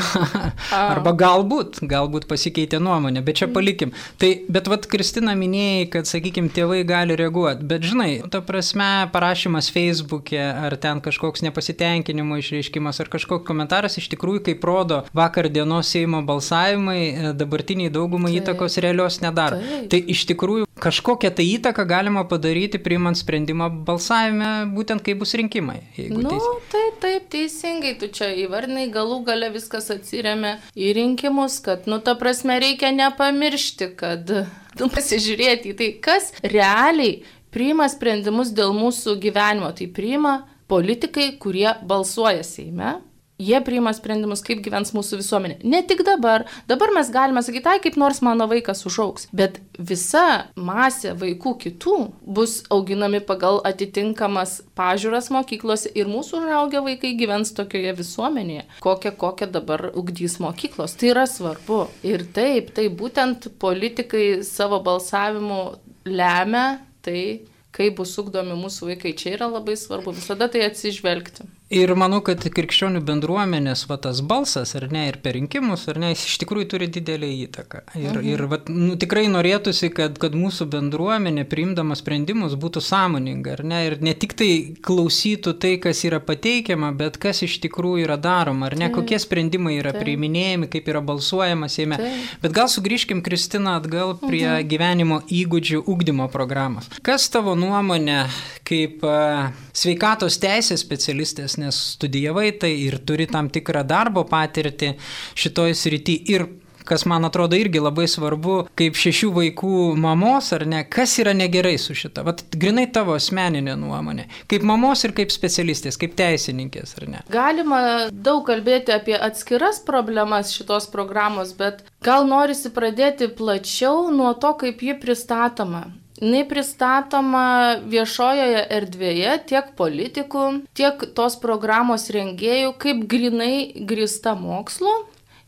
arba 0.75 1.13
galbūt, 1.15 1.79
galbūt 1.87 2.27
pasikeitė 2.31 2.81
nuomonė, 2.83 3.23
bet 3.27 3.39
čia 3.43 3.49
palikim. 3.53 3.93
Tai, 4.19 4.33
bet 4.51 4.71
vad 4.73 4.89
Kristina 4.91 5.37
minėjai, 5.39 5.87
kad, 5.95 6.11
sakykime, 6.11 6.51
tėvai 6.57 6.83
gali 6.89 7.15
reaguoti, 7.19 7.69
bet 7.71 7.87
žinai, 7.87 8.11
ta 8.33 8.43
prasme, 8.43 9.07
parašymas 9.15 9.71
Facebook'e 9.75 10.43
ar 10.67 10.75
ten 10.83 11.05
kažkoks 11.05 11.47
nepasitenkinimo 11.47 12.41
išreiškimas 12.43 12.99
ar 13.05 13.13
kažkoks 13.15 13.47
komentaras 13.47 14.01
iš 14.03 14.11
tikrųjų, 14.17 14.43
kaip 14.51 14.67
rodo 14.67 15.05
vakar 15.15 15.47
dienos 15.55 15.95
Seimo 15.95 16.19
balsavimai, 16.27 17.33
dabartiniai 17.39 17.95
daugumai 17.95 18.35
įtakos 18.41 18.81
realiai 18.83 18.96
realios 18.97 19.21
nedaro. 19.21 19.61
Taip. 19.61 19.89
Tai 19.91 20.01
iš 20.13 20.25
tikrųjų 20.31 20.67
kažkokią 20.81 21.31
tai 21.37 21.47
įtaką 21.57 21.87
galima 21.89 22.25
padaryti, 22.29 22.81
priimant 22.83 23.19
sprendimą 23.19 23.69
balsavime, 23.87 24.67
būtent 24.75 25.05
kai 25.05 25.15
bus 25.15 25.35
rinkimai. 25.37 25.81
Nu, 26.11 26.25
teis... 26.29 26.49
taip, 26.73 26.99
taip, 27.01 27.29
teisingai, 27.33 27.97
tu 28.01 28.09
čia 28.13 28.33
įvardinai, 28.45 28.89
galų 28.93 29.23
gale 29.27 29.51
viskas 29.55 29.91
atsiriame 29.93 30.59
į 30.77 30.93
rinkimus, 30.97 31.61
kad, 31.65 31.89
nu, 31.91 32.01
ta 32.01 32.17
prasme, 32.19 32.59
reikia 32.63 32.93
nepamiršti, 32.97 33.93
kad, 33.97 34.33
nu, 34.81 34.91
pasižiūrėti 34.93 35.73
į 35.73 35.79
tai, 35.79 35.91
kas 36.01 36.33
realiai 36.45 37.23
priima 37.55 37.89
sprendimus 37.89 38.53
dėl 38.57 38.77
mūsų 38.77 39.19
gyvenimo. 39.23 39.73
Tai 39.77 39.91
priima 39.97 40.39
politikai, 40.69 41.35
kurie 41.41 41.71
balsuoja 41.87 42.45
Seime, 42.45 42.99
Jie 43.37 43.59
priima 43.61 43.91
sprendimus, 43.93 44.41
kaip 44.41 44.63
gyvens 44.65 44.95
mūsų 44.97 45.19
visuomenė. 45.21 45.59
Ne 45.69 45.83
tik 45.85 46.01
dabar. 46.09 46.47
Dabar 46.71 46.89
mes 46.97 47.11
galime 47.13 47.43
sakyti, 47.45 47.67
tai 47.67 47.75
kaip 47.85 47.99
nors 48.01 48.23
mano 48.25 48.47
vaikas 48.49 48.81
užauks. 48.89 49.27
Bet 49.37 49.59
visa 49.77 50.47
masė 50.57 51.13
vaikų 51.21 51.53
kitų 51.67 51.97
bus 52.39 52.63
auginami 52.73 53.21
pagal 53.21 53.61
atitinkamas 53.69 54.63
pažiūras 54.79 55.29
mokyklose 55.35 55.93
ir 55.93 56.09
mūsų 56.09 56.41
užaugę 56.41 56.81
vaikai 56.87 57.13
gyvens 57.21 57.53
tokioje 57.57 57.93
visuomenėje, 57.99 58.65
kokią, 58.87 59.13
kokią 59.21 59.51
dabar 59.59 59.91
ugdys 59.93 60.39
mokyklos. 60.41 60.97
Tai 60.97 61.13
yra 61.13 61.27
svarbu. 61.29 61.83
Ir 62.09 62.25
taip, 62.33 62.73
tai 62.73 62.89
būtent 62.89 63.51
politikai 63.61 64.41
savo 64.49 64.81
balsavimu 64.87 65.61
lemia 66.09 66.79
tai, 67.05 67.45
kaip 67.77 68.01
bus 68.01 68.17
ugdomi 68.17 68.57
mūsų 68.57 68.95
vaikai. 68.95 69.13
Čia 69.13 69.37
yra 69.37 69.53
labai 69.59 69.77
svarbu 69.77 70.17
visada 70.17 70.49
tai 70.49 70.65
atsižvelgti. 70.71 71.51
Ir 71.67 71.91
manau, 71.99 72.21
kad 72.23 72.45
krikščionių 72.55 73.01
bendruomenės 73.03 73.89
va, 73.91 73.97
tas 73.99 74.21
balsas, 74.23 74.77
ar 74.79 74.85
ne, 74.95 75.09
ir 75.11 75.17
per 75.19 75.35
rinkimus, 75.35 75.89
ar 75.91 75.99
ne, 75.99 76.13
jis 76.13 76.21
iš 76.29 76.37
tikrųjų 76.45 76.69
turi 76.71 76.87
didelį 76.95 77.31
įtaką. 77.49 77.81
Ir, 77.99 78.13
mhm. 78.13 78.27
ir 78.31 78.43
va, 78.53 78.59
nu, 78.71 78.95
tikrai 79.03 79.25
norėtųsi, 79.33 79.91
kad, 79.97 80.15
kad 80.23 80.37
mūsų 80.39 80.69
bendruomenė 80.71 81.43
priimdama 81.51 81.97
sprendimus 81.99 82.55
būtų 82.63 82.85
sąmoninga, 82.87 83.57
ar 83.57 83.63
ne, 83.67 83.81
ir 83.89 83.97
ne 83.99 84.15
tik 84.15 84.37
tai 84.39 84.51
klausytų 84.79 85.57
tai, 85.59 85.73
kas 85.83 86.05
yra 86.07 86.21
pateikiama, 86.23 86.93
bet 86.95 87.19
kas 87.19 87.43
iš 87.49 87.59
tikrųjų 87.65 88.07
yra 88.07 88.15
daroma, 88.15 88.71
ar 88.71 88.79
ne, 88.79 88.87
Taip. 88.87 89.01
kokie 89.01 89.19
sprendimai 89.27 89.75
yra 89.81 89.91
Taip. 89.97 90.05
priiminėjami, 90.07 90.71
kaip 90.71 90.93
yra 90.95 91.03
balsuojama 91.03 91.67
Seime. 91.67 91.99
Bet 92.47 92.55
gal 92.55 92.71
sugrįžkim, 92.71 93.25
Kristina, 93.27 93.81
atgal 93.81 94.15
prie 94.23 94.45
mhm. 94.45 94.71
gyvenimo 94.71 95.19
įgūdžių 95.27 95.83
ugdymo 95.83 96.31
programos. 96.31 96.87
Kas 97.03 97.27
tavo 97.35 97.59
nuomonė, 97.59 98.23
kaip 98.67 99.03
uh, 99.03 99.51
sveikatos 99.75 100.39
teisės 100.43 100.87
specialistės, 100.87 101.56
nes 101.61 101.79
studijavai 101.97 102.51
tai 102.61 102.73
ir 102.85 102.99
turi 103.07 103.29
tam 103.31 103.51
tikrą 103.53 103.85
darbo 103.87 104.27
patirtį 104.29 104.95
šitoj 105.39 105.75
srity 105.77 106.21
ir 106.35 106.49
kas 106.87 107.05
man 107.05 107.25
atrodo 107.25 107.57
irgi 107.59 107.81
labai 107.83 108.07
svarbu, 108.11 108.57
kaip 108.79 108.97
šešių 108.99 109.31
vaikų 109.41 109.73
mamos 110.01 110.53
ar 110.57 110.65
ne, 110.69 110.85
kas 110.97 111.17
yra 111.23 111.35
negerai 111.37 111.75
su 111.83 111.97
šita. 111.99 112.25
Vat 112.27 112.45
grinai 112.55 112.87
tavo 112.95 113.17
asmeninė 113.19 113.77
nuomonė. 113.81 114.29
Kaip 114.51 114.65
mamos 114.67 115.03
ir 115.07 115.15
kaip 115.17 115.35
specialistės, 115.35 115.99
kaip 116.01 116.17
teisininkės 116.19 116.97
ar 117.01 117.09
ne. 117.11 117.25
Galima 117.33 117.81
daug 118.13 118.45
kalbėti 118.49 118.95
apie 118.95 119.17
atskiras 119.19 119.83
problemas 119.87 120.55
šitos 120.57 120.89
programos, 120.93 121.53
bet 121.59 121.85
gal 122.07 122.29
norisi 122.31 122.73
pradėti 122.75 123.29
plačiau 123.35 124.09
nuo 124.15 124.33
to, 124.41 124.55
kaip 124.63 124.83
ji 124.87 124.99
pristatoma. 125.03 125.89
Jis 126.17 126.49
pristatoma 126.49 127.77
viešojoje 127.85 128.67
erdvėje 128.79 129.37
tiek 129.53 129.73
politikų, 129.77 130.45
tiek 130.77 131.07
tos 131.17 131.37
programos 131.43 132.09
rengėjų 132.15 132.73
kaip 132.81 133.05
grinai 133.11 133.85
grįsta 133.89 134.37
mokslu 134.39 134.93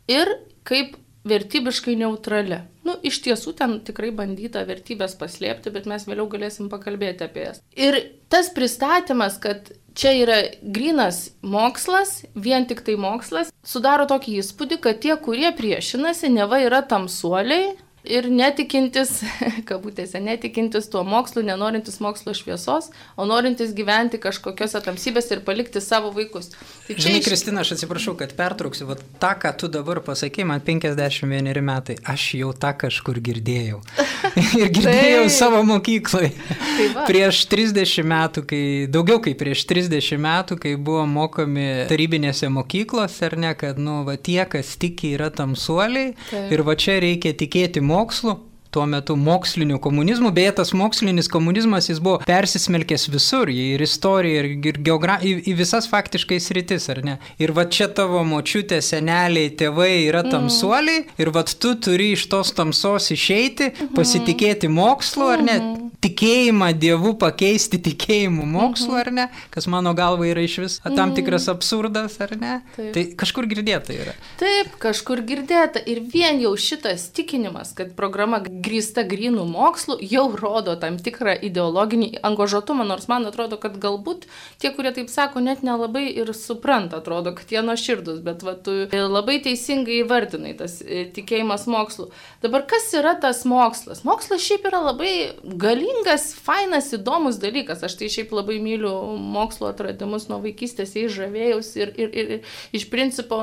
ir 0.08 0.28
kaip 0.68 0.96
vertybiškai 1.28 1.96
neutrali. 2.00 2.62
Nu, 2.86 2.94
iš 3.04 3.20
tiesų 3.24 3.52
ten 3.56 3.78
tikrai 3.84 4.10
bandyta 4.16 4.62
vertybės 4.68 5.16
paslėpti, 5.20 5.72
bet 5.74 5.88
mes 5.90 6.06
vėliau 6.08 6.28
galėsim 6.30 6.70
pakalbėti 6.72 7.26
apie 7.26 7.44
jas. 7.48 7.60
Ir 7.76 7.98
tas 8.32 8.48
pristatymas, 8.54 9.36
kad 9.42 9.68
čia 9.98 10.14
yra 10.16 10.38
grinas 10.62 11.34
mokslas, 11.42 12.22
vien 12.34 12.68
tik 12.70 12.84
tai 12.86 12.96
mokslas, 13.00 13.52
sudaro 13.66 14.06
tokį 14.08 14.38
įspūdį, 14.42 14.80
kad 14.84 15.02
tie, 15.04 15.14
kurie 15.20 15.50
priešinasi, 15.58 16.30
neva 16.32 16.62
yra 16.64 16.80
tamsuoliai, 16.86 17.74
ir 18.08 18.28
netikintis, 18.32 19.20
kabutėse, 19.68 20.20
netikintis 20.22 20.88
tuo 20.92 21.04
mokslu, 21.06 21.42
nenorintis 21.46 22.00
mokslo 22.04 22.34
šviesos, 22.36 22.90
o 23.16 23.26
norintis 23.28 23.74
gyventi 23.76 24.20
kažkokiose 24.22 24.80
tamsybėse 24.84 25.36
ir 25.36 25.44
palikti 25.46 25.82
savo 25.84 26.10
vaikus. 26.16 26.50
Tai 26.86 26.96
Žinai, 26.96 27.20
iš... 27.20 27.28
Kristina, 27.28 27.64
aš 27.64 27.76
atsiprašau, 27.76 28.16
kad 28.18 28.32
pertrauksiu, 28.38 28.88
bet 28.90 29.04
tą, 29.20 29.34
ką 29.42 29.52
tu 29.60 29.70
dabar 29.72 30.00
pasakai, 30.04 30.46
man 30.48 30.64
51 30.64 31.62
metai, 31.64 31.98
aš 32.08 32.30
jau 32.40 32.54
tą 32.56 32.72
kažkur 32.84 33.20
girdėjau. 33.24 33.82
ir 34.60 34.72
girdėjau 34.72 35.26
tai... 35.26 35.34
savo 35.34 35.62
mokykloje. 35.68 36.32
Tai 36.78 36.88
va. 36.94 37.06
prieš 37.10 37.44
30 37.50 38.08
metų, 38.08 38.44
kai, 38.48 38.62
daugiau 38.90 39.20
kaip 39.22 39.38
prieš 39.40 39.66
30 39.70 40.22
metų, 40.22 40.58
kai 40.62 40.74
buvo 40.80 41.04
mokomi 41.08 41.68
tarybinėse 41.90 42.50
mokyklose, 42.52 43.28
ar 43.28 43.38
ne, 43.40 43.52
kad, 43.58 43.80
nu, 43.82 44.00
va 44.06 44.16
tie, 44.16 44.40
kas 44.50 44.76
tiki, 44.80 45.12
yra 45.18 45.30
tamsuoliai 45.34 46.14
Taip. 46.30 46.52
ir 46.54 46.64
va 46.66 46.76
čia 46.78 46.98
reikia 47.02 47.34
tikėti 47.36 47.82
mokslu 47.84 47.97
mokslu, 47.98 48.47
tuo 48.78 48.86
metu 48.86 49.16
moksliniu 49.16 49.78
komunizmu, 49.82 50.30
beje, 50.30 50.52
tas 50.60 50.70
mokslinis 50.72 51.26
komunizmas 51.28 51.88
jis 51.88 51.98
buvo 51.98 52.20
persismelkęs 52.26 53.08
visur, 53.10 53.50
ir 53.50 53.82
istoriją, 53.82 54.44
ir, 54.44 54.66
ir 54.70 54.78
geografiją, 54.86 55.40
į, 55.40 55.50
į 55.50 55.54
visas 55.58 55.88
faktiškai 55.90 56.38
sritis, 56.42 56.86
ar 56.92 57.00
ne? 57.02 57.16
Ir 57.42 57.50
va 57.56 57.64
čia 57.66 57.88
tavo 57.90 58.22
močiutė, 58.28 58.78
seneliai, 58.84 59.50
tėvai 59.58 60.04
yra 60.04 60.22
mhm. 60.22 60.30
tamsuoliai, 60.36 61.00
mm. 61.02 61.16
ir 61.18 61.32
va 61.34 61.42
tu 61.48 61.72
turi 61.88 62.12
iš 62.14 62.28
tos 62.30 62.52
tamsos 62.54 63.10
išeiti, 63.16 63.72
mm. 63.72 63.90
pasitikėti 63.98 64.70
mokslu, 64.70 65.26
ar 65.34 65.42
ne? 65.42 65.58
Mm. 65.58 65.90
Tikėjimą 66.06 66.70
dievų 66.78 67.16
pakeisti 67.18 67.82
tikėjimu 67.82 68.46
mokslu, 68.46 68.92
mm. 68.94 69.00
ar 69.02 69.12
ne? 69.16 69.26
Kas 69.50 69.66
mano 69.66 69.90
galva 69.98 70.30
yra 70.30 70.46
iš 70.46 70.58
vis 70.62 70.78
tam 70.86 71.16
tikras 71.18 71.48
absurdas, 71.50 72.14
ar 72.22 72.36
ne? 72.38 72.60
Taip. 72.78 72.92
Tai 72.94 73.06
kažkur 73.24 73.50
girdėta 73.50 73.96
yra. 73.96 74.14
Taip, 74.38 74.78
kažkur 74.78 75.24
girdėta. 75.26 75.82
Ir 75.90 76.04
vien 76.14 76.38
jau 76.44 76.54
šitas 76.54 77.08
tikinimas, 77.16 77.74
kad 77.74 77.96
programa 77.98 78.38
grįsta 78.68 79.04
grinų 79.08 79.46
mokslu, 79.48 79.96
jau 80.04 80.26
rodo 80.36 80.76
tam 80.80 80.98
tikrą 81.00 81.34
ideologinį 81.48 82.20
angažuotumą, 82.26 82.84
nors 82.88 83.08
man 83.10 83.26
atrodo, 83.28 83.58
kad 83.60 83.78
galbūt 83.80 84.26
tie, 84.60 84.70
kurie 84.74 84.92
taip 84.96 85.10
sako, 85.12 85.40
net 85.44 85.64
nelabai 85.66 86.06
ir 86.10 86.32
supranta, 86.36 87.00
atrodo, 87.00 87.32
kad 87.38 87.52
jie 87.52 87.62
nuoširdus, 87.64 88.20
bet 88.26 88.44
va, 88.46 88.54
tu 88.54 88.74
labai 88.92 89.38
teisingai 89.44 90.02
įvardinai 90.02 90.54
tas 90.58 90.78
e, 90.82 91.06
tikėjimas 91.14 91.66
mokslu. 91.70 92.10
Dabar 92.44 92.66
kas 92.68 92.90
yra 92.98 93.14
tas 93.20 93.44
mokslas? 93.48 94.04
Mokslas 94.08 94.44
šiaip 94.44 94.68
yra 94.68 94.82
labai 94.90 95.12
galingas 95.42 96.30
fainas, 96.36 96.92
įdomus 96.96 97.40
dalykas. 97.42 97.84
Aš 97.86 97.98
tai 98.00 98.10
šiaip 98.12 98.34
labai 98.36 98.58
myliu 98.62 98.92
mokslo 99.18 99.72
atradimus 99.72 100.28
nuo 100.30 100.42
vaikystės, 100.44 100.96
jais 100.98 101.14
žavėjausi 101.14 101.84
ir, 101.84 101.94
ir, 101.96 102.12
ir, 102.12 102.36
ir 102.38 102.76
iš 102.76 102.88
principo 102.92 103.40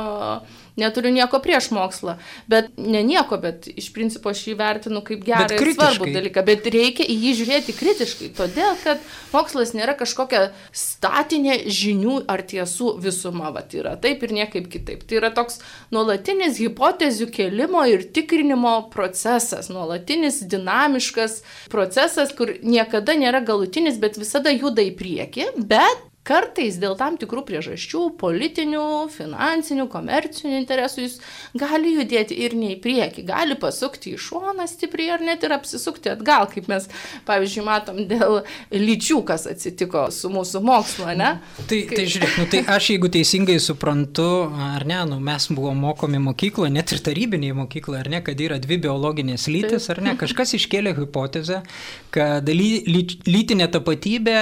neturiu 0.75 1.11
nieko 1.15 1.39
prieš 1.43 1.69
mokslą, 1.75 2.17
bet 2.51 2.73
ne 2.77 3.01
nieko, 3.07 3.39
bet 3.41 3.67
iš 3.71 3.91
principo 3.95 4.31
aš 4.31 4.43
jį 4.49 4.57
vertinu 4.59 5.01
kaip 5.07 5.25
gerą 5.25 5.47
ir 5.55 5.71
svarbų 5.75 6.09
dalyką, 6.15 6.43
bet 6.47 6.67
reikia 6.73 7.05
į 7.05 7.15
jį 7.23 7.33
žiūrėti 7.41 7.75
kritiškai, 7.77 8.29
todėl 8.37 8.77
kad 8.83 9.03
mokslas 9.33 9.75
nėra 9.77 9.95
kažkokia 9.99 10.49
statinė 10.75 11.59
žinių 11.65 12.21
ar 12.31 12.43
tiesų 12.47 12.95
visuma, 13.03 13.51
va, 13.55 13.63
tai 13.65 13.83
yra 13.83 13.95
taip 14.01 14.25
ir 14.25 14.35
niekaip 14.39 14.69
kitaip. 14.71 15.05
Tai 15.05 15.19
yra 15.21 15.31
toks 15.35 15.61
nuolatinis 15.95 16.59
hipotezių 16.61 17.29
kelimo 17.35 17.85
ir 17.89 18.07
tikrinimo 18.15 18.77
procesas, 18.93 19.69
nuolatinis 19.73 20.41
dinamiškas 20.49 21.41
procesas, 21.71 22.33
kur 22.35 22.55
niekada 22.63 23.17
nėra 23.19 23.43
galutinis, 23.45 24.01
bet 24.01 24.19
visada 24.21 24.53
juda 24.55 24.85
į 24.85 24.95
priekį, 24.99 25.51
bet 25.69 26.11
Kartais 26.25 26.79
dėl 26.81 26.95
tam 26.97 27.19
tikrų 27.21 27.43
priežasčių, 27.45 27.99
politinių, 28.17 28.85
finansinių, 29.13 29.83
komercinių 29.93 30.55
interesų 30.57 31.03
jis 31.03 31.19
gali 31.53 31.91
judėti 31.99 32.37
ir 32.41 32.55
ne 32.57 32.71
į 32.73 32.79
priekį, 32.81 33.25
gali 33.27 33.57
pasukti 33.61 34.15
į 34.15 34.21
šoną 34.25 34.65
stipriai 34.71 35.11
ar 35.13 35.25
net 35.27 35.45
ir 35.45 35.53
apsisukti 35.53 36.09
atgal, 36.09 36.47
kaip 36.49 36.65
mes, 36.71 36.89
pavyzdžiui, 37.29 37.65
matom 37.67 38.01
dėl 38.09 38.39
lyčių, 38.73 39.19
kas 39.29 39.45
atsitiko 39.53 40.07
su 40.09 40.33
mūsų 40.33 40.63
mokslo, 40.65 41.11
ne? 41.13 41.35
Tai, 41.61 41.83
Kai... 41.91 42.01
tai 42.01 42.07
žiūrėk, 42.15 42.35
nu, 42.41 42.49
tai 42.55 42.63
aš 42.73 42.89
jeigu 42.95 43.13
teisingai 43.13 43.59
suprantu, 43.61 44.29
ar 44.71 44.89
ne, 44.89 45.03
nu, 45.13 45.21
mes 45.29 45.49
buvome 45.53 45.83
mokomi 45.85 46.25
mokykloje, 46.25 46.73
net 46.73 46.97
ir 46.97 47.05
tarybinėje 47.05 47.61
mokykloje, 47.61 48.01
ar 48.01 48.13
ne, 48.17 48.25
kad 48.25 48.41
yra 48.41 48.57
dvi 48.65 48.81
biologinės 48.89 49.45
lytis, 49.53 49.91
ar 49.93 50.01
ne, 50.01 50.17
kažkas 50.17 50.57
iškėlė 50.57 50.97
hipotezę, 50.97 51.61
kad 52.09 52.49
ly, 52.49 52.71
ly, 52.89 53.07
lytinė 53.29 53.69
tapatybė 53.77 54.39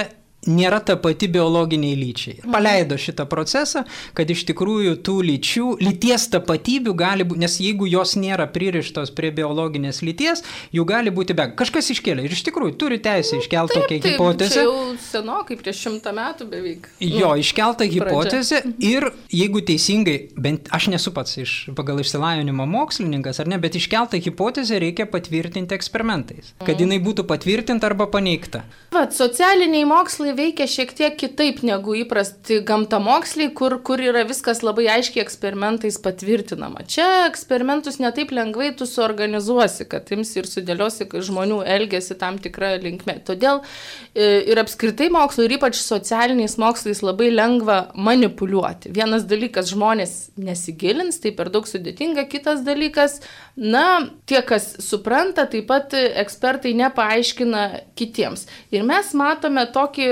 nėra 0.50 0.80
ta 0.84 0.96
pati 1.00 1.28
biologiniai 1.32 1.96
lyčiai. 1.98 2.38
Mhm. 2.42 2.52
Paleido 2.54 2.98
šitą 3.00 3.26
procesą, 3.30 3.84
kad 4.16 4.30
iš 4.30 4.44
tikrųjų 4.50 4.96
tų 5.04 5.16
lyčių, 5.30 5.68
lyties 5.82 6.28
tapatybių 6.34 6.94
gali 6.98 7.26
būti, 7.28 7.42
nes 7.44 7.58
jeigu 7.62 7.88
jos 7.90 8.16
nėra 8.20 8.46
pririštos 8.52 9.12
prie 9.16 9.32
biologinės 9.34 10.02
lyties, 10.06 10.44
jų 10.74 10.86
gali 10.88 11.12
būti 11.14 11.36
be. 11.36 11.48
Kažkas 11.58 11.90
iškėlė 11.94 12.26
ir 12.26 12.34
iš 12.34 12.44
tikrųjų 12.48 12.76
turi 12.80 13.00
teisę 13.02 13.40
iškelti 13.42 13.80
tokią 13.80 14.00
hipotezę. 14.04 14.64
Jau 14.64 14.94
senokai, 15.02 15.58
prieš 15.60 15.82
šimtą 15.86 16.14
metų 16.16 16.48
beveik. 16.50 16.88
Jo, 17.00 17.34
nu, 17.34 17.42
iškelta 17.42 17.88
hipotezė 17.88 18.60
mhm. 18.60 18.74
ir 18.84 19.08
jeigu 19.34 19.62
teisingai, 19.66 20.16
bent 20.36 20.70
aš 20.74 20.88
nesu 20.92 21.12
pats 21.14 21.38
iš, 21.40 21.54
pagal 21.78 22.02
išsilavinimo 22.02 22.66
mokslininkas 22.70 23.40
ar 23.42 23.50
ne, 23.50 23.58
bet 23.62 23.78
iškeltą 23.78 24.20
hipotezę 24.24 24.80
reikia 24.82 25.06
patvirtinti 25.10 25.76
eksperimentais, 25.76 26.54
kad 26.60 26.74
mhm. 26.74 26.84
jinai 26.84 27.00
būtų 27.04 27.26
patvirtinta 27.30 27.90
arba 27.90 28.08
paneigta. 28.10 28.64
Vat, 28.94 29.14
socialiniai 29.16 29.86
mokslai 29.88 30.33
veikia 30.36 30.66
šiek 30.70 30.92
tiek 30.96 31.16
kitaip 31.18 31.62
negu 31.66 31.94
įprasti 31.98 32.60
gamtamoksliai, 32.66 33.52
kur, 33.56 33.76
kur 33.86 34.02
yra 34.02 34.24
viskas 34.28 34.62
labai 34.66 34.86
aiškiai 34.92 35.22
eksperimentais 35.24 35.98
patvirtinama. 36.02 36.84
Čia 36.90 37.06
eksperimentus 37.28 38.00
netaip 38.02 38.34
lengvai 38.34 38.72
tu 38.78 38.88
suorganizuosi, 38.88 39.86
kad 39.90 40.10
imsi 40.14 40.40
ir 40.42 40.48
sudėliosi, 40.50 41.08
žmonių 41.28 41.60
elgesi 41.76 42.16
tam 42.20 42.38
tikrą 42.42 42.74
linkmę. 42.82 43.18
Todėl 43.26 43.62
e, 43.62 44.42
ir 44.50 44.60
apskritai 44.62 45.08
mokslo, 45.14 45.46
ir 45.46 45.56
ypač 45.58 45.78
socialiniais 45.80 46.58
mokslais 46.60 47.02
labai 47.04 47.30
lengva 47.32 47.78
manipuliuoti. 47.94 48.92
Vienas 48.94 49.26
dalykas 49.30 49.70
žmonės 49.72 50.16
nesigilins, 50.40 51.20
tai 51.22 51.34
per 51.36 51.52
daug 51.54 51.68
sudėtinga, 51.70 52.26
kitas 52.30 52.64
dalykas, 52.66 53.20
na, 53.56 54.10
tie, 54.28 54.40
kas 54.46 54.72
supranta, 54.82 55.46
taip 55.50 55.68
pat 55.70 55.94
ekspertai 55.94 56.74
nepaaiškina 56.78 57.64
kitiems. 57.98 58.48
Ir 58.74 58.84
mes 58.86 59.12
matome 59.16 59.64
tokį 59.74 60.08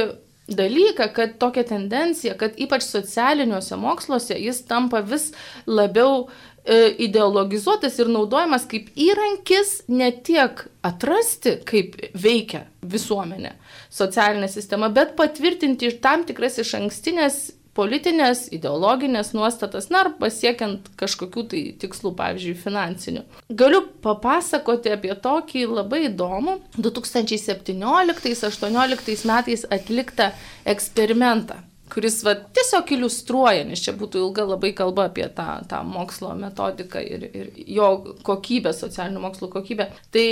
dalyką, 0.58 1.08
kad 1.14 1.36
tokia 1.40 1.64
tendencija, 1.68 2.36
kad 2.38 2.58
ypač 2.60 2.86
socialiniuose 2.86 3.78
moksluose 3.80 4.38
jis 4.38 4.62
tampa 4.68 5.02
vis 5.06 5.30
labiau 5.66 6.26
e, 6.64 6.92
ideologizuotas 7.06 7.98
ir 8.00 8.10
naudojamas 8.12 8.66
kaip 8.70 8.90
įrankis 8.98 9.82
ne 9.92 10.10
tiek 10.24 10.66
atrasti, 10.86 11.56
kaip 11.68 11.96
veikia 12.18 12.66
visuomenė, 12.82 13.54
socialinė 13.92 14.50
sistema, 14.50 14.90
bet 14.92 15.16
patvirtinti 15.18 15.94
tam 16.02 16.26
tikras 16.28 16.60
iš 16.62 16.76
ankstinės 16.80 17.42
politinės, 17.78 18.38
ideologinės 18.52 19.32
nuostatas, 19.36 19.88
na, 19.92 19.98
ar 20.04 20.10
pasiekiant 20.20 20.80
kažkokių 21.00 21.42
tai 21.48 21.62
tikslų, 21.82 22.10
pavyzdžiui, 22.18 22.56
finansinių. 22.60 23.22
Galiu 23.62 23.80
papasakoti 24.04 24.88
apie 24.92 25.14
tokį 25.24 25.60
labai 25.72 26.00
įdomų 26.10 26.52
2017-2018 26.78 29.26
metais 29.32 29.62
atliktą 29.72 30.26
eksperimentą 30.68 31.56
kuris 31.92 32.22
va, 32.24 32.32
tiesiog 32.56 32.88
iliustruoja, 32.96 33.64
nes 33.68 33.82
čia 33.84 33.92
būtų 33.96 34.22
ilga 34.22 34.46
labai 34.48 34.72
kalba 34.76 35.06
apie 35.10 35.26
tą, 35.36 35.60
tą 35.68 35.82
mokslo 35.84 36.32
metodiką 36.38 37.02
ir, 37.04 37.26
ir 37.36 37.50
jo 37.76 37.88
kokybę, 38.24 38.72
socialinių 38.76 39.20
mokslų 39.26 39.50
kokybę. 39.52 39.88
Tai 40.14 40.26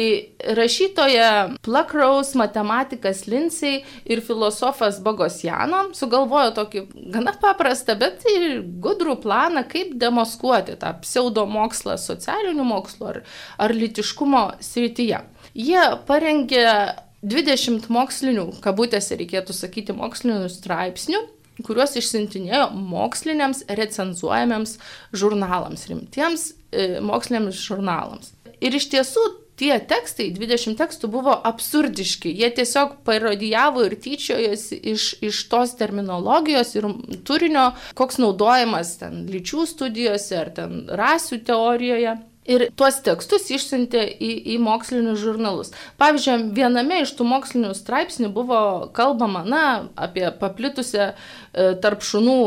rašytoja 0.56 1.30
Pluckrose, 1.64 2.38
matematikas 2.40 3.26
Lindsay 3.28 3.82
ir 4.08 4.22
filosofas 4.24 5.02
Bogosjano 5.04 5.88
sugalvojo 5.96 6.54
tokį 6.56 6.84
gana 7.12 7.34
paprastą, 7.40 7.98
bet 8.00 8.24
ir 8.30 8.62
gudrų 8.82 9.18
planą, 9.24 9.66
kaip 9.68 9.92
demaskuoti 10.00 10.78
tą 10.80 10.94
pseudomokslą 11.04 11.98
socialinių 12.00 12.66
mokslų 12.70 13.12
ar, 13.12 13.20
ar 13.60 13.76
litiškumo 13.76 14.46
srityje. 14.64 15.20
Jie 15.58 15.84
parengė 16.08 16.64
20 17.20 17.90
mokslinių, 17.92 18.46
kabutėse 18.64 19.18
reikėtų 19.20 19.52
sakyti, 19.52 19.92
mokslinių 19.96 20.48
straipsnių 20.48 21.20
kuriuos 21.66 21.96
išsintinėjo 22.00 22.70
moksliniams 22.74 23.64
recenzuojamiems 23.80 24.78
žurnalams, 25.12 25.86
rimtiems 25.90 26.50
e, 26.72 26.98
moksliniams 27.04 27.60
žurnalams. 27.60 28.34
Ir 28.60 28.76
iš 28.76 28.90
tiesų 28.92 29.24
tie 29.60 29.76
tekstai, 29.84 30.30
20 30.36 30.78
tekstų 30.80 31.10
buvo 31.12 31.34
absurdiški. 31.50 32.32
Jie 32.40 32.48
tiesiog 32.56 33.00
parodijavo 33.06 33.84
ir 33.88 33.96
tyčiojosi 34.00 34.78
iš, 34.94 35.10
iš 35.24 35.42
tos 35.52 35.74
terminologijos 35.80 36.72
ir 36.78 36.88
turinio, 37.28 37.70
koks 37.98 38.20
naudojamas 38.22 38.96
ten 39.02 39.26
lyčių 39.30 39.66
studijose 39.68 40.40
ar 40.40 40.52
ten 40.56 40.82
rasių 40.88 41.42
teorijoje. 41.50 42.16
Ir 42.50 42.66
tuos 42.78 43.00
tekstus 43.06 43.48
išsiuntė 43.54 44.02
į, 44.18 44.30
į 44.54 44.58
mokslinius 44.62 45.20
žurnalus. 45.22 45.74
Pavyzdžiui, 46.00 46.50
viename 46.56 47.02
iš 47.04 47.14
tų 47.18 47.26
mokslinių 47.30 47.74
straipsnių 47.78 48.32
buvo 48.34 48.62
kalbama, 48.96 49.44
na, 49.46 49.64
apie 49.94 50.26
paplitusią 50.40 51.12
E, 51.50 51.72
tarp 51.82 52.04
šunų 52.06 52.40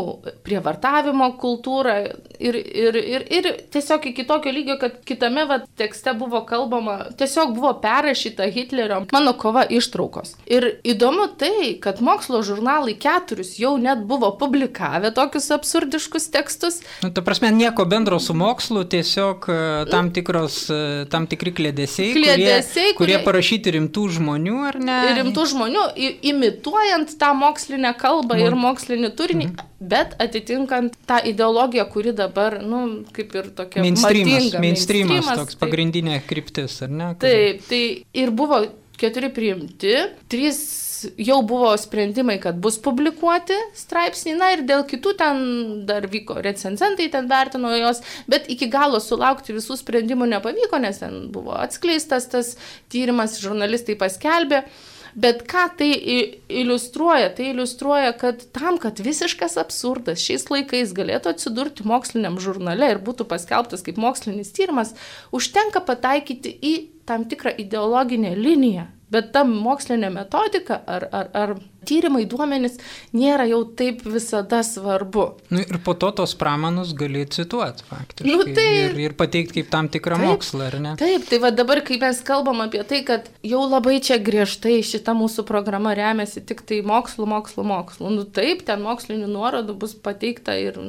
prievartavimo 0.47 1.25
kultūrą 1.35 1.95
ir, 2.39 2.55
ir, 2.55 2.95
ir, 2.95 3.25
ir 3.35 3.47
tiesiog 3.73 4.05
iki 4.13 4.23
tokio 4.27 4.53
lygio, 4.55 4.77
kad 4.79 5.01
kitame 5.03 5.43
va, 5.49 5.57
tekste 5.79 6.13
buvo 6.15 6.39
kalbama, 6.47 7.09
tiesiog 7.19 7.51
buvo 7.57 7.73
perrašyta 7.83 8.47
Hitlerio 8.47 9.01
mano 9.11 9.33
kova 9.35 9.65
ištraukos. 9.67 10.37
Ir 10.47 10.69
įdomu 10.87 11.27
tai, 11.39 11.73
kad 11.83 11.99
mokslo 11.99 12.39
žurnalai 12.47 12.95
keturis 12.95 13.57
jau 13.59 13.73
net 13.81 14.05
buvo 14.07 14.29
publikavę 14.39 15.11
tokius 15.11 15.49
absurdiškus 15.51 16.29
tekstus. 16.31 16.79
Nu, 17.03 17.11
ta 17.11 17.25
prasme, 17.25 17.51
nieko 17.51 17.83
bendro 17.83 18.21
su 18.23 18.31
mokslu, 18.39 18.85
tiesiog 18.87 19.49
e, 19.51 19.59
tam, 19.93 20.09
tikros, 20.15 20.57
e, 20.73 20.79
tam 21.13 21.27
tikri 21.29 21.53
klėdėsiai, 21.55 22.11
klėdėsiai 22.17 22.93
kurie, 22.93 22.95
kurie, 22.97 22.97
kurie 22.99 23.17
parašyti 23.25 23.73
rimtų 23.77 24.05
žmonių, 24.17 24.57
ar 24.69 24.79
ne? 24.81 24.99
Rimtų 25.19 25.47
žmonių, 25.53 25.85
imituojant 26.33 27.15
tą 27.21 27.31
mokslinę 27.39 27.93
kalbą 27.99 28.39
nu. 28.39 28.47
ir 28.49 28.57
mokslinį 28.59 29.11
turinį, 29.19 29.49
mhm. 29.51 29.73
bet 29.93 30.15
atitinkant 30.23 30.97
tą 31.09 31.19
ideologiją, 31.33 31.87
kuri 31.93 32.15
dabar, 32.17 32.59
nu, 32.63 32.85
kaip 33.15 33.35
ir 33.39 33.51
tokia 33.57 33.85
mainstreamas, 33.85 34.31
mainstreamas, 34.33 34.63
mainstreamas 34.67 35.43
toks 35.43 35.57
tai, 35.57 35.61
pagrindinė 35.65 36.21
kryptis, 36.29 36.79
ar 36.85 36.93
ne? 36.93 37.11
Taip, 37.21 37.65
tai 37.69 37.83
ir 38.23 38.33
buvo 38.35 38.63
keturi 38.99 39.29
priimti, 39.33 39.95
trys 40.31 40.63
jau 41.17 41.39
buvo 41.47 41.71
sprendimai, 41.79 42.37
kad 42.43 42.57
bus 42.61 42.77
publikuoti 42.83 43.57
straipsniai, 43.77 44.37
na 44.39 44.51
ir 44.55 44.63
dėl 44.69 44.85
kitų 44.89 45.15
ten 45.19 45.43
dar 45.89 46.07
vyko 46.11 46.39
recenzentai, 46.45 47.09
ten 47.13 47.29
vertino 47.31 47.73
jos, 47.75 48.03
bet 48.29 48.49
iki 48.51 48.69
galo 48.71 49.01
sulaukti 49.03 49.55
visų 49.55 49.79
sprendimų 49.81 50.29
nepavyko, 50.37 50.79
nes 50.83 51.03
ten 51.03 51.27
buvo 51.33 51.55
atskleistas 51.59 52.29
tas 52.31 52.55
tyrimas, 52.93 53.39
žurnalistai 53.43 53.97
paskelbė. 53.99 54.63
Bet 55.13 55.43
ką 55.45 55.67
tai 55.77 55.91
iliustruoja? 56.49 57.29
Tai 57.37 57.51
iliustruoja, 57.51 58.15
kad 58.17 58.41
tam, 58.55 58.79
kad 58.81 58.97
visiškas 58.97 59.59
absurdas 59.61 60.23
šiais 60.23 60.47
laikais 60.49 60.93
galėtų 60.97 61.35
atsidurti 61.35 61.85
moksliniam 61.85 62.39
žurnale 62.41 62.89
ir 62.95 63.01
būtų 63.05 63.27
paskelbtas 63.29 63.85
kaip 63.85 64.01
mokslinis 64.01 64.49
tyrimas, 64.57 64.95
užtenka 65.29 65.83
pataikyti 65.85 66.55
į 66.57 66.73
tam 67.05 67.27
tikrą 67.29 67.53
ideologinę 67.61 68.33
liniją. 68.39 68.87
Bet 69.13 69.31
ta 69.35 69.43
mokslinė 69.45 70.09
metodika 70.13 70.81
ar, 70.89 71.07
ar, 71.13 71.29
ar 71.37 71.55
tyrimai, 71.85 72.23
duomenys 72.29 72.79
nėra 73.15 73.45
jau 73.49 73.61
taip 73.77 74.03
visada 74.07 74.61
svarbu. 74.65 75.25
Nu, 75.53 75.61
ir 75.63 75.79
po 75.85 75.95
to 75.99 76.11
tos 76.15 76.35
pramanus 76.39 76.93
gali 76.97 77.25
cituoti 77.29 77.85
faktiškai. 77.89 78.29
Nu, 78.29 78.47
tai, 78.47 78.67
ir, 78.81 78.97
ir 79.07 79.15
pateikti 79.19 79.61
kaip 79.61 79.71
tam 79.73 79.89
tikrą 79.93 80.17
taip, 80.19 80.29
mokslą, 80.31 80.67
ar 80.71 80.79
ne? 80.83 80.95
Taip, 80.99 81.27
tai 81.29 81.39
va 81.43 81.53
dabar, 81.55 81.83
kai 81.85 81.99
mes 82.01 82.21
kalbam 82.25 82.63
apie 82.65 82.83
tai, 82.89 83.03
kad 83.07 83.29
jau 83.45 83.63
labai 83.67 83.99
čia 84.03 84.19
griežtai 84.23 84.79
šita 84.85 85.15
mūsų 85.17 85.45
programa 85.47 85.93
remiasi 85.97 86.43
tik 86.45 86.65
tai 86.67 86.81
mokslu, 86.85 87.27
mokslu, 87.29 87.65
mokslu. 87.67 88.11
Nu 88.13 88.25
taip, 88.25 88.65
ten 88.67 88.83
mokslinių 88.85 89.29
nuorodų 89.31 89.77
bus 89.79 89.95
pateikta 89.95 90.57
ir 90.59 90.79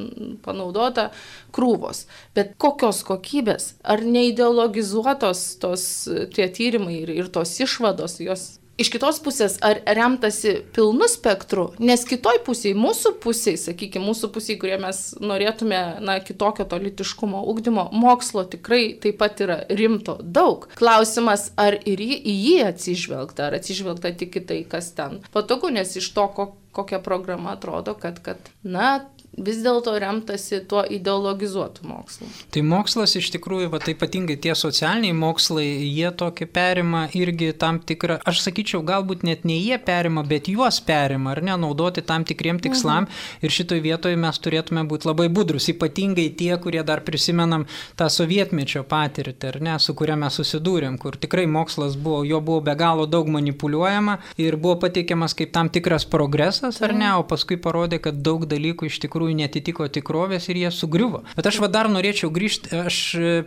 panaudota 0.44 1.10
krūvos. 1.54 2.04
Bet 2.36 2.54
kokios 2.60 3.04
kokybės? 3.06 3.74
Ar 3.84 4.02
neideologizuotos 4.04 5.46
tos 5.62 5.86
tie 6.34 6.48
tyrimai 6.52 7.00
ir, 7.02 7.14
ir 7.14 7.30
tos 7.32 7.54
išvados, 7.62 8.20
jos 8.24 8.46
Iš 8.74 8.88
kitos 8.90 9.20
pusės, 9.22 9.54
ar 9.62 9.78
remtasi 9.86 10.56
pilnu 10.74 11.06
spektru, 11.10 11.68
nes 11.78 12.02
kitoj 12.08 12.40
pusėje, 12.46 12.74
mūsų 12.74 13.12
pusėje, 13.22 13.60
sakykime, 13.68 14.02
mūsų 14.08 14.32
pusėje, 14.34 14.58
kurie 14.64 14.78
mes 14.82 15.02
norėtume, 15.22 15.80
na, 16.02 16.16
kitokio 16.24 16.66
to 16.66 16.80
litiškumo 16.82 17.44
ugdymo, 17.52 17.86
mokslo 17.94 18.42
tikrai 18.50 18.96
taip 18.98 19.20
pat 19.22 19.44
yra 19.46 19.60
rimto 19.70 20.16
daug. 20.18 20.66
Klausimas, 20.80 21.52
ar 21.60 21.78
ir 21.78 22.02
į, 22.02 22.18
į 22.18 22.34
jį 22.34 22.58
atsižvelgta, 22.72 23.46
ar 23.46 23.60
atsižvelgta 23.60 24.10
tik 24.18 24.40
į 24.42 24.46
tai, 24.50 24.60
kas 24.66 24.90
ten 24.98 25.20
patogu, 25.34 25.70
nes 25.70 25.94
iš 26.00 26.10
to, 26.16 26.26
ko, 26.34 26.50
kokia 26.74 26.98
programa 26.98 27.54
atrodo, 27.54 27.94
kad, 27.94 28.18
kad 28.26 28.50
na, 28.66 29.04
vis 29.36 29.60
dėlto 29.64 29.94
remtasi 29.98 30.60
tuo 30.68 30.84
ideologizuotu 30.86 31.86
mokslu. 31.88 32.28
Tai 32.54 32.62
mokslas 32.66 33.16
iš 33.18 33.30
tikrųjų, 33.34 33.70
va, 33.72 33.80
tai 33.82 33.94
ypatingai 33.96 34.36
tie 34.40 34.54
socialiniai 34.58 35.14
mokslai, 35.16 35.66
jie 35.88 36.10
tokį 36.14 36.48
perima 36.54 37.04
irgi 37.16 37.50
tam 37.58 37.80
tikrą, 37.82 38.20
aš 38.28 38.44
sakyčiau, 38.46 38.82
galbūt 38.86 39.24
net 39.26 39.44
ne 39.48 39.56
jie 39.58 39.78
perima, 39.82 40.24
bet 40.26 40.48
juos 40.52 40.80
perima, 40.84 41.32
ar 41.34 41.42
ne, 41.44 41.56
naudoti 41.60 42.04
tam 42.06 42.26
tikriem 42.26 42.60
tikslam. 42.62 43.08
Mhm. 43.08 43.44
Ir 43.44 43.54
šitoj 43.54 43.82
vietoje 43.84 44.18
mes 44.20 44.40
turėtume 44.40 44.84
būti 44.88 45.08
labai 45.10 45.28
budrus, 45.32 45.68
ypatingai 45.72 46.28
tie, 46.38 46.52
kurie 46.62 46.82
dar 46.86 47.04
prisimenam 47.06 47.66
tą 47.98 48.08
sovietmečio 48.12 48.84
patirtį, 48.88 49.50
ar 49.50 49.60
ne, 49.68 49.76
su 49.82 49.96
kuria 49.98 50.16
mes 50.20 50.38
susidūrėm, 50.40 50.98
kur 51.02 51.18
tikrai 51.20 51.46
mokslas 51.50 51.98
buvo, 52.00 52.22
jo 52.26 52.40
buvo 52.44 52.62
be 52.64 52.76
galo 52.78 53.06
daug 53.10 53.28
manipuliuojama 53.32 54.18
ir 54.40 54.56
buvo 54.60 54.78
pateikiamas 54.86 55.34
kaip 55.36 55.52
tam 55.54 55.70
tikras 55.72 56.06
progresas, 56.08 56.80
ar 56.84 56.94
ne, 56.96 57.10
o 57.18 57.26
paskui 57.28 57.58
parodė, 57.60 58.00
kad 58.02 58.22
daug 58.24 58.46
dalykų 58.50 58.88
iš 58.90 59.00
tikrųjų 59.04 59.23
tikrųjų 59.24 59.38
netitiko 59.38 59.88
tikrovės 59.88 60.48
ir 60.48 60.58
jie 60.58 60.70
sugriuvo. 60.70 61.24
Bet 61.36 61.46
aš 61.46 61.60
va 61.62 61.68
dar 61.68 61.88
norėčiau 61.88 62.30
grįžti 62.30 62.74
aš 62.84 62.96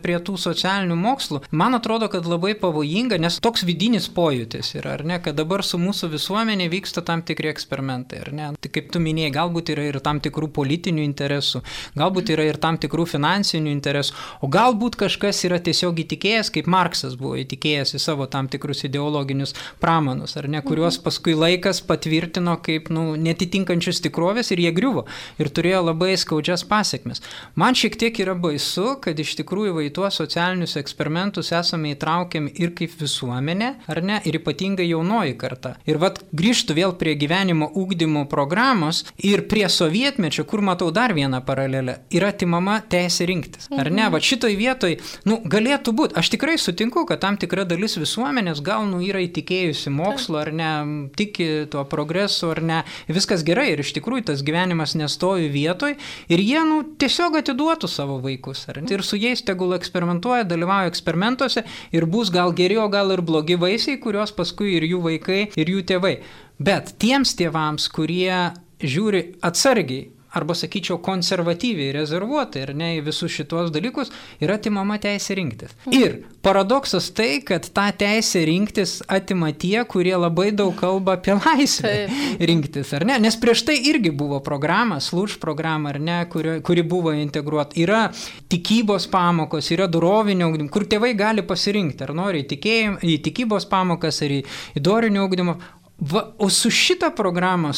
prie 0.01 0.17
tų 0.19 0.37
socialinių 0.37 0.95
mokslų. 0.97 1.41
Man 1.51 1.75
atrodo, 1.75 2.07
kad 2.09 2.25
labai 2.25 2.55
pavojinga, 2.57 3.17
nes 3.19 3.39
toks 3.39 3.63
vidinis 3.63 4.09
pojūtis 4.09 4.75
yra, 4.77 4.97
ar 4.97 5.05
ne, 5.05 5.19
kad 5.21 5.35
dabar 5.37 5.63
su 5.63 5.77
mūsų 5.77 6.09
visuomenė 6.15 6.69
vyksta 6.69 7.03
tam 7.05 7.21
tikri 7.21 7.51
eksperimentai, 7.51 8.21
ar 8.25 8.31
ne. 8.33 8.49
Tai 8.57 8.71
kaip 8.71 8.91
tu 8.91 8.99
minėjai, 8.99 9.33
galbūt 9.35 9.71
yra 9.73 9.87
ir 9.91 9.99
tam 10.01 10.19
tikrų 10.19 10.49
politinių 10.55 11.03
interesų, 11.05 11.61
galbūt 11.97 12.33
yra 12.33 12.47
ir 12.47 12.57
tam 12.57 12.79
tikrų 12.81 13.07
finansinių 13.13 13.71
interesų, 13.71 14.15
o 14.41 14.49
galbūt 14.49 14.97
kažkas 14.97 15.43
yra 15.47 15.59
tiesiog 15.61 16.01
įtikėjęs, 16.05 16.51
kaip 16.55 16.69
Marksas 16.71 17.17
buvo 17.19 17.37
įtikėjęs 17.43 17.95
į 17.97 18.01
savo 18.01 18.27
tam 18.31 18.49
tikrus 18.49 18.85
ideologinius 18.87 19.53
pramanus, 19.81 20.37
ar 20.39 20.49
ne, 20.49 20.63
kuriuos 20.65 20.99
paskui 21.03 21.37
laikas 21.37 21.83
patvirtino 21.85 22.57
kaip 22.63 22.89
nu, 22.93 23.13
netitinkančius 23.19 24.01
tikrovės 24.05 24.51
ir 24.53 24.63
jie 24.65 24.73
griuvo. 24.75 25.05
Ir 25.41 25.51
turėjo 25.53 25.66
turėjo 25.67 25.83
labai 25.83 26.15
skaudžias 26.15 26.63
pasiekmes. 26.67 27.19
Man 27.59 27.75
šiek 27.75 27.97
tiek 27.99 28.15
yra 28.23 28.35
baisu, 28.39 28.95
kad 29.03 29.19
iš 29.19 29.35
tikrųjų 29.41 29.83
į 29.83 29.91
tuos 29.91 30.15
socialinius 30.15 30.77
eksperimentus 30.79 31.51
esame 31.51 31.91
įtraukiami 31.91 32.53
ir 32.55 32.71
kaip 32.77 32.93
visuomenė, 32.95 33.73
ar 33.91 33.99
ne, 34.01 34.21
ir 34.23 34.39
ypatingai 34.39 34.87
jaunoji 34.87 35.35
karta. 35.37 35.75
Ir 35.85 35.99
vad 35.99 36.21
grįžtų 36.31 36.77
vėl 36.77 36.95
prie 36.95 37.17
gyvenimo 37.19 37.67
ūkdymo 37.75 38.23
programos 38.31 39.03
ir 39.19 39.43
prie 39.51 39.65
sovietmečio, 39.67 40.45
kur 40.47 40.63
matau 40.63 40.87
dar 40.95 41.11
vieną 41.17 41.41
paralelę, 41.43 41.97
yra 42.15 42.31
atimama 42.31 42.79
teisė 42.87 43.27
rinktis. 43.27 43.67
Ar 43.75 43.91
ne, 43.91 44.07
va 44.13 44.23
šitoj 44.23 44.55
vietoj, 44.55 44.95
nu, 45.27 45.41
galėtų 45.43 45.95
būti, 45.99 46.15
aš 46.21 46.31
tikrai 46.37 46.55
sutinku, 46.61 47.03
kad 47.09 47.19
tam 47.25 47.35
tikra 47.35 47.67
dalis 47.67 47.97
visuomenės 47.99 48.63
gal, 48.63 48.87
nu, 48.87 49.01
yra 49.03 49.25
įtikėjusi 49.25 49.91
mokslo, 49.91 50.39
ar 50.45 50.53
ne, 50.55 50.71
tiki 51.19 51.67
tuo 51.73 51.83
progresu, 51.89 52.53
ar 52.55 52.63
ne, 52.63 52.81
viskas 53.11 53.43
gerai 53.47 53.73
ir 53.73 53.83
iš 53.83 53.91
tikrųjų 53.99 54.29
tas 54.31 54.45
gyvenimas 54.47 54.95
nestovi 54.95 55.51
vietoj 55.57 55.93
ir 56.29 56.43
jie, 56.43 56.59
nu, 56.67 56.81
tiesiog 57.01 57.39
atiduotų 57.41 57.89
savo 57.91 58.19
vaikus. 58.23 58.65
Ar, 58.71 58.81
ir 58.85 59.05
su 59.05 59.19
jais 59.19 59.43
tegul 59.45 59.75
eksperimentuoja, 59.77 60.47
dalyvauja 60.47 60.91
eksperimentuose 60.93 61.65
ir 61.95 62.07
bus 62.09 62.31
gal 62.33 62.55
geri, 62.57 62.79
o 62.79 62.87
gal 62.93 63.11
ir 63.15 63.25
blogi 63.25 63.57
vaisiai, 63.59 63.99
kuriuos 64.03 64.35
paskui 64.37 64.77
ir 64.77 64.87
jų 64.87 65.01
vaikai, 65.09 65.41
ir 65.57 65.73
jų 65.73 65.85
tėvai. 65.93 66.17
Bet 66.57 66.95
tiems 67.01 67.35
tėvams, 67.37 67.89
kurie 67.93 68.53
žiūri 68.81 69.23
atsargiai 69.45 70.16
arba 70.35 70.55
sakyčiau 70.57 70.99
konservatyviai 71.03 71.93
rezervuotai 71.95 72.65
ir 72.65 72.73
ne 72.77 72.89
į 72.97 73.03
visus 73.07 73.31
šitos 73.31 73.71
dalykus, 73.73 74.11
yra 74.43 74.57
atimama 74.59 74.97
teisė 75.01 75.37
rinktis. 75.39 75.75
Ir 75.95 76.19
paradoksas 76.45 77.09
tai, 77.15 77.39
kad 77.45 77.67
tą 77.75 77.87
teisę 77.99 78.43
rinktis 78.47 78.97
atima 79.07 79.53
tie, 79.55 79.79
kurie 79.87 80.15
labai 80.19 80.49
daug 80.55 80.75
kalba 80.77 81.17
apie 81.17 81.37
laisvę 81.37 81.93
Taip. 82.07 82.43
rinktis, 82.49 82.93
ar 82.97 83.07
ne? 83.07 83.17
Nes 83.23 83.39
prieš 83.39 83.63
tai 83.69 83.77
irgi 83.89 84.11
buvo 84.11 84.39
programa, 84.43 84.99
služ 85.03 85.37
programa, 85.41 85.93
ar 85.93 85.99
ne, 86.03 86.19
kuri, 86.31 86.59
kuri 86.65 86.83
buvo 86.87 87.13
integruota. 87.15 87.77
Yra 87.79 88.03
tikybos 88.51 89.07
pamokos, 89.11 89.71
yra 89.75 89.87
dorovinio 89.91 90.51
ugdymo, 90.51 90.71
kur 90.73 90.87
tėvai 90.89 91.13
gali 91.17 91.45
pasirinkti, 91.47 92.03
ar 92.05 92.15
nori 92.17 92.43
į, 92.43 92.49
tikėjim, 92.53 92.99
į 93.03 93.17
tikybos 93.27 93.67
pamokas, 93.71 94.21
ar 94.25 94.37
į, 94.39 94.43
į 94.77 94.83
dorinio 94.83 95.25
ugdymo. 95.27 95.57
Va, 95.97 96.33
o 96.37 96.49
su 96.49 96.69
šita 96.69 97.09
programa 97.15 97.71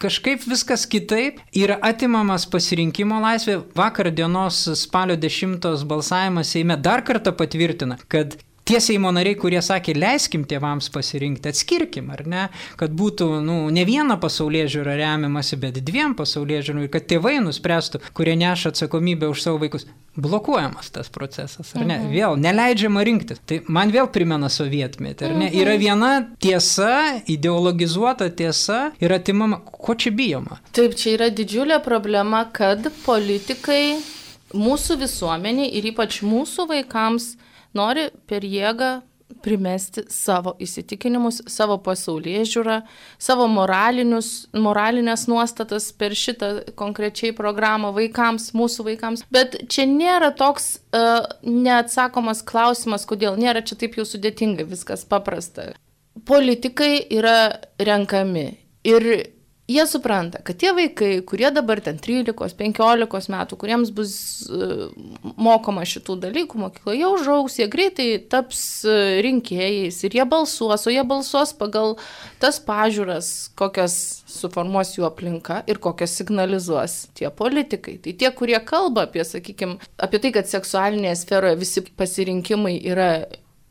kažkaip 0.00 0.46
viskas 0.46 0.86
kitaip, 0.86 1.40
yra 1.52 1.76
atimamas 1.84 2.46
pasirinkimo 2.48 3.18
laisvė. 3.20 3.58
Vakar 3.76 4.08
dienos 4.14 4.62
spalio 4.80 5.16
10 5.20 5.84
balsavimas 5.90 6.54
Seime 6.54 6.78
dar 6.80 7.04
kartą 7.04 7.34
patvirtina, 7.36 7.98
kad 8.08 8.38
tie 8.68 8.80
Seimo 8.84 9.10
nariai, 9.14 9.36
kurie 9.40 9.60
sakė, 9.64 9.94
leiskim 9.96 10.44
tėvams 10.48 10.90
pasirinkti, 10.92 11.48
atskirkim, 11.52 12.10
ar 12.12 12.24
ne, 12.28 12.42
kad 12.80 12.92
būtų 12.96 13.28
nu, 13.44 13.56
ne 13.72 13.84
viena 13.88 14.18
pasaulyje 14.20 14.66
žiūra 14.76 14.96
remiamasi, 14.98 15.56
bet 15.62 15.80
dviem 15.84 16.12
pasaulyje 16.18 16.66
žiūrų 16.68 16.84
ir 16.84 16.92
kad 16.92 17.06
tėvai 17.08 17.38
nuspręstų, 17.46 18.02
kurie 18.16 18.36
neša 18.40 18.74
atsakomybę 18.74 19.30
už 19.32 19.46
savo 19.46 19.62
vaikus. 19.64 19.88
Blokuojamas 20.18 20.90
tas 20.90 21.08
procesas, 21.14 21.70
ar 21.78 21.84
ne? 21.86 21.94
Mhm. 22.00 22.08
Vėl 22.10 22.38
neleidžiama 22.42 23.04
rinktis. 23.06 23.38
Tai 23.46 23.60
man 23.70 23.92
vėl 23.94 24.08
primena 24.10 24.50
sovietmetį, 24.50 25.28
ar 25.28 25.34
ne? 25.36 25.46
Mhm. 25.46 25.58
Yra 25.62 25.76
viena 25.78 26.12
tiesa, 26.42 26.92
ideologizuota 27.30 28.26
tiesa 28.34 28.88
ir 28.98 29.14
atimama, 29.14 29.62
ko 29.62 29.94
čia 29.94 30.10
bijoma. 30.10 30.58
Taip, 30.74 30.98
čia 30.98 31.14
yra 31.14 31.30
didžiulė 31.30 31.78
problema, 31.86 32.42
kad 32.50 32.90
politikai 33.04 34.00
mūsų 34.58 34.98
visuomeniai 35.04 35.70
ir 35.78 35.92
ypač 35.92 36.20
mūsų 36.26 36.66
vaikams 36.72 37.36
nori 37.78 38.08
per 38.28 38.46
jėgą 38.46 38.98
primesti 39.42 40.02
savo 40.08 40.54
įsitikinimus, 40.62 41.42
savo 41.50 41.76
pasaulyje 41.84 42.44
žiūrą, 42.48 42.78
savo 43.20 43.46
moralinės 43.50 45.26
nuostatas 45.30 45.90
per 45.92 46.16
šitą 46.16 46.50
konkrečiai 46.78 47.34
programą 47.36 47.92
vaikams, 47.96 48.50
mūsų 48.56 48.88
vaikams. 48.90 49.24
Bet 49.32 49.58
čia 49.70 49.86
nėra 49.90 50.32
toks 50.36 50.78
uh, 50.90 51.28
neatsakomas 51.44 52.42
klausimas, 52.48 53.06
kodėl 53.08 53.38
nėra 53.40 53.62
čia 53.62 53.78
taip 53.78 53.98
jau 54.00 54.06
sudėtinga, 54.08 54.66
viskas 54.68 55.04
paprasta. 55.08 55.74
Politikai 56.26 56.96
yra 57.14 57.60
renkami 57.78 58.48
ir 58.88 59.10
jie 59.68 59.84
supranta, 59.86 60.40
kad 60.44 60.56
tie 60.56 60.72
vaikai, 60.72 61.10
kurie 61.28 61.50
dabar 61.52 61.80
ten 61.84 61.98
13-15 62.00 63.28
metų, 63.32 63.58
kuriems 63.60 63.90
bus 63.94 64.12
uh, 64.48 64.86
mokoma 65.36 65.84
šitų 65.88 66.16
dalykų 66.22 66.60
mokykloje, 66.62 67.00
jie 67.02 67.10
užaugs, 67.12 67.58
jie 67.60 67.66
greitai 67.70 68.06
taps 68.32 68.62
uh, 68.88 69.18
rinkėjais 69.24 70.00
ir 70.08 70.16
jie 70.16 70.26
balsuos, 70.28 70.86
o 70.88 70.94
jie 70.94 71.04
balsuos 71.08 71.52
pagal 71.58 71.98
tas 72.40 72.60
pažiūras, 72.64 73.50
kokias 73.58 73.98
suformuos 74.30 74.94
jų 74.96 75.04
aplinka 75.10 75.60
ir 75.68 75.82
kokias 75.84 76.16
signalizuos 76.16 76.96
tie 77.18 77.28
politikai. 77.28 77.98
Tai 78.04 78.16
tie, 78.16 78.32
kurie 78.32 78.58
kalba 78.64 79.04
apie, 79.04 79.26
sakykime, 79.26 79.76
apie 80.00 80.22
tai, 80.22 80.32
kad 80.38 80.48
seksualinėje 80.48 81.20
sferoje 81.26 81.60
visi 81.60 81.84
pasirinkimai 81.84 82.78
yra 82.88 83.10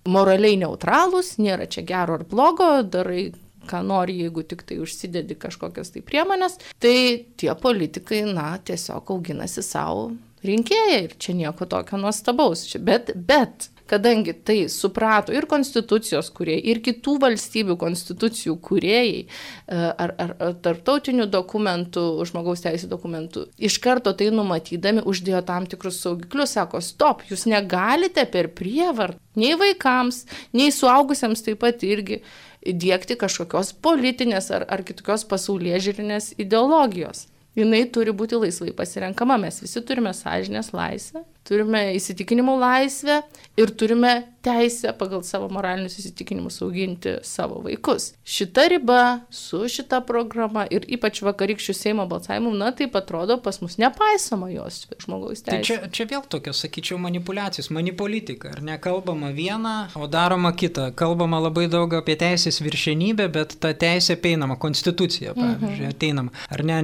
moraliai 0.07 0.61
neutralūs, 0.61 1.35
nėra 1.41 1.67
čia 1.67 1.83
gero 1.87 2.21
ar 2.21 2.23
blogo, 2.29 2.69
darai 2.85 3.31
ką 3.69 3.83
nori, 3.85 4.17
jeigu 4.23 4.43
tik 4.47 4.63
tai 4.67 4.79
užsidedi 4.83 5.37
kažkokias 5.39 5.93
tai 5.93 6.03
priemonės, 6.05 6.59
tai 6.83 6.97
tie 7.39 7.53
politikai, 7.59 8.23
na, 8.27 8.53
tiesiog 8.63 9.13
auginasi 9.15 9.65
savo 9.65 10.11
rinkėją 10.45 11.01
ir 11.05 11.17
čia 11.19 11.35
nieko 11.37 11.67
tokio 11.69 11.99
nuostabaus. 12.01 12.67
Bet, 12.83 13.11
bet 13.15 13.69
kadangi 13.87 14.33
tai 14.43 14.57
suprato 14.69 15.33
ir 15.33 15.47
konstitucijos 15.49 16.29
kuriejai, 16.35 16.63
ir 16.71 16.81
kitų 16.83 17.15
valstybių 17.23 17.77
konstitucijų 17.79 18.57
kuriejai, 18.63 19.21
e, 19.23 19.77
ar, 19.77 20.13
ar, 20.19 20.33
ar 20.43 20.57
tarptautinių 20.63 21.27
dokumentų, 21.31 22.03
žmogaus 22.27 22.65
teisų 22.65 22.89
dokumentų, 22.91 23.47
iš 23.57 23.79
karto 23.83 24.13
tai 24.17 24.29
numatydami 24.35 25.05
uždėjo 25.07 25.43
tam 25.47 25.69
tikrus 25.71 26.01
saugiklius, 26.03 26.57
sako, 26.57 26.83
stop, 26.83 27.23
jūs 27.31 27.47
negalite 27.49 28.27
per 28.31 28.51
prievartą 28.57 29.21
nei 29.37 29.53
vaikams, 29.57 30.23
nei 30.57 30.73
suaugusiems 30.73 31.45
taip 31.45 31.61
pat 31.61 31.83
irgi 31.85 32.23
įdėkti 32.71 33.17
kažkokios 33.19 33.73
politinės 33.83 34.51
ar, 34.55 34.67
ar 34.69 34.83
kitokios 34.87 35.25
pasaulyje 35.29 35.81
žiūrinės 35.87 36.33
ideologijos. 36.41 37.27
Jis 37.57 37.89
turi 37.89 38.13
būti 38.13 38.37
laisvai 38.37 38.69
pasirenkama, 38.77 39.39
mes 39.41 39.63
visi 39.63 39.81
turime 39.81 40.11
sąžinės 40.13 40.75
laisvę 40.77 41.23
turime 41.47 41.83
įsitikinimų 41.97 42.57
laisvę 42.61 43.21
ir 43.57 43.71
turime 43.79 44.15
teisę 44.47 44.93
pagal 44.97 45.23
savo 45.27 45.49
moralinius 45.51 45.97
įsitikinimus 45.99 46.61
auginti 46.63 47.17
savo 47.25 47.59
vaikus. 47.65 48.11
Šita 48.23 48.67
riba 48.71 49.01
su 49.33 49.63
šita 49.71 49.99
programa 50.07 50.65
ir 50.71 50.85
ypač 50.87 51.19
vakarykščių 51.25 51.75
Seimo 51.75 52.05
balsavimų, 52.09 52.53
na 52.55 52.71
taip 52.75 52.95
atrodo, 52.99 53.39
pas 53.43 53.59
mus 53.63 53.77
nepaisoma 53.81 54.49
jos 54.53 54.85
žmogaus 55.03 55.43
teisės. 55.43 55.49
Tai 55.49 55.63
čia, 55.67 55.91
čia 55.91 56.07
vėl 56.11 56.23
tokios, 56.29 56.61
sakyčiau, 56.63 56.99
manipulacijos, 57.01 57.69
manipolitika, 57.75 58.53
ar 58.55 58.63
ne? 58.63 58.77
Kalbama 58.81 59.33
viena, 59.35 59.75
o 59.97 60.07
daroma 60.11 60.53
kita. 60.55 60.91
Kalbama 60.97 61.41
labai 61.43 61.67
daug 61.71 61.97
apie 61.99 62.15
teisės 62.19 62.61
viršenybę, 62.63 63.27
bet 63.33 63.57
ta 63.63 63.73
teisė 63.75 64.15
peinama, 64.21 64.59
konstitucija, 64.61 65.35
pavyzdžiui, 65.37 65.89
mhm. 65.89 65.95
ateinama. 65.97 66.45
Ar 66.53 66.63
ne, 66.67 66.79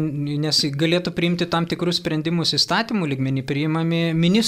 nes 0.47 0.63
galėtų 0.83 1.15
priimti 1.15 1.47
tam 1.49 1.69
tikrus 1.69 2.01
sprendimus 2.01 2.55
įstatymų 2.57 3.07
lygmenį, 3.13 3.45
priimami 3.47 4.03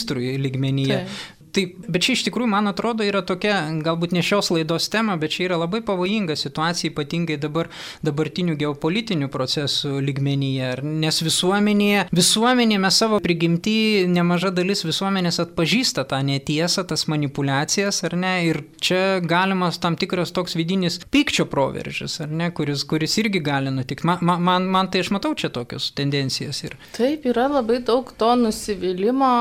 ministrų 0.06 0.38
lygmenyje. 0.46 1.06
Tai. 1.06 1.36
Taip, 1.56 1.78
bet 1.88 2.04
čia 2.04 2.18
iš 2.18 2.26
tikrųjų, 2.28 2.50
man 2.52 2.68
atrodo, 2.68 3.06
yra 3.08 3.22
tokia, 3.24 3.62
galbūt 3.80 4.12
ne 4.12 4.20
šios 4.26 4.50
laidos 4.52 4.90
tema, 4.92 5.14
bet 5.16 5.32
čia 5.32 5.46
yra 5.46 5.60
labai 5.62 5.80
pavojinga 5.88 6.36
situacija, 6.36 6.92
ypatingai 6.92 7.38
dabar 7.40 7.70
dabartinių 8.04 8.58
geopolitinių 8.60 9.30
procesų 9.32 10.02
lygmenyje. 10.04 10.74
Nes 10.84 11.22
visuomenėje, 11.24 12.10
visuomenėje 12.12 12.82
mes 12.84 12.98
savo 13.00 13.22
prigimtį, 13.24 13.78
nemaža 14.12 14.52
dalis 14.52 14.84
visuomenės 14.84 15.40
atpažįsta 15.46 16.04
tą 16.12 16.20
netiesą, 16.28 16.84
tas 16.90 17.08
manipulacijas, 17.08 18.02
ar 18.04 18.18
ne? 18.20 18.34
Ir 18.50 18.60
čia 18.84 19.22
galimas 19.24 19.80
tam 19.80 19.96
tikras 19.96 20.36
toks 20.36 20.58
vidinis 20.60 21.00
pykčio 21.08 21.48
proveržis, 21.48 22.20
ar 22.26 22.36
ne, 22.36 22.52
kuris, 22.52 22.84
kuris 22.84 23.16
irgi 23.24 23.40
gali 23.40 23.72
nutikti. 23.72 24.04
Man, 24.12 24.44
man, 24.44 24.68
man 24.76 24.92
tai 24.92 25.06
aš 25.08 25.14
matau 25.16 25.32
čia 25.40 25.54
tokius 25.56 25.94
tendencijas. 25.96 26.66
Ir... 26.68 26.76
Taip, 27.00 27.32
yra 27.32 27.48
labai 27.62 27.80
daug 27.80 28.12
to 28.20 28.36
nusivylimą 28.44 29.34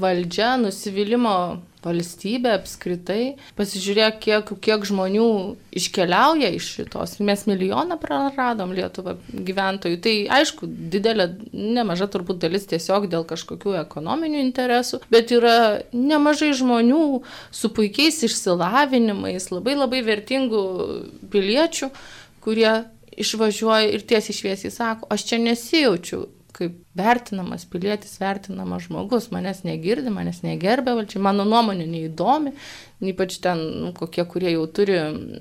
valdžia, 0.00 0.54
nusivylimą 0.60 1.36
valstybė 1.84 2.52
apskritai. 2.58 3.36
Pasižiūrėk, 3.58 4.18
kiek, 4.24 4.52
kiek 4.64 4.84
žmonių 4.88 5.26
iškeliauja 5.80 6.50
iš 6.56 6.68
šitos. 6.76 7.16
Mes 7.24 7.46
milijoną 7.48 7.96
praradom 8.00 8.74
Lietuvą 8.76 9.16
gyventojų. 9.32 10.00
Tai 10.04 10.14
aišku, 10.40 10.68
didelė, 10.92 11.30
nemaža 11.52 12.10
turbūt 12.12 12.42
dalis 12.44 12.68
tiesiog 12.70 13.08
dėl 13.12 13.24
kažkokių 13.28 13.78
ekonominių 13.80 14.42
interesų, 14.44 15.02
bet 15.12 15.32
yra 15.36 15.56
nemažai 15.96 16.52
žmonių 16.58 17.04
su 17.54 17.72
puikiais 17.76 18.20
išsilavinimais, 18.28 19.50
labai 19.54 19.78
labai 19.78 20.02
vertingų 20.06 20.64
piliečių, 21.32 21.90
kurie 22.44 22.74
išvažiuoja 23.20 23.88
ir 23.94 24.04
tiesiai 24.08 24.36
šviesiai 24.36 24.72
sako, 24.72 25.08
aš 25.12 25.26
čia 25.28 25.40
nesijaučiu 25.42 26.26
kaip 26.60 26.76
vertinamas 26.96 27.64
pilietis, 27.70 28.18
vertinamas 28.20 28.84
žmogus, 28.86 29.30
manęs 29.34 29.62
negirdi, 29.64 30.12
manęs 30.12 30.42
negerbė 30.44 30.94
valdžia, 30.98 31.22
mano 31.24 31.46
nuomonė 31.48 31.86
neįdomi, 31.88 32.52
ypač 33.12 33.38
ten 33.44 33.62
nu, 33.86 33.92
kokie, 33.96 34.24
kurie 34.28 34.52
jau 34.52 34.66
turi, 34.76 34.98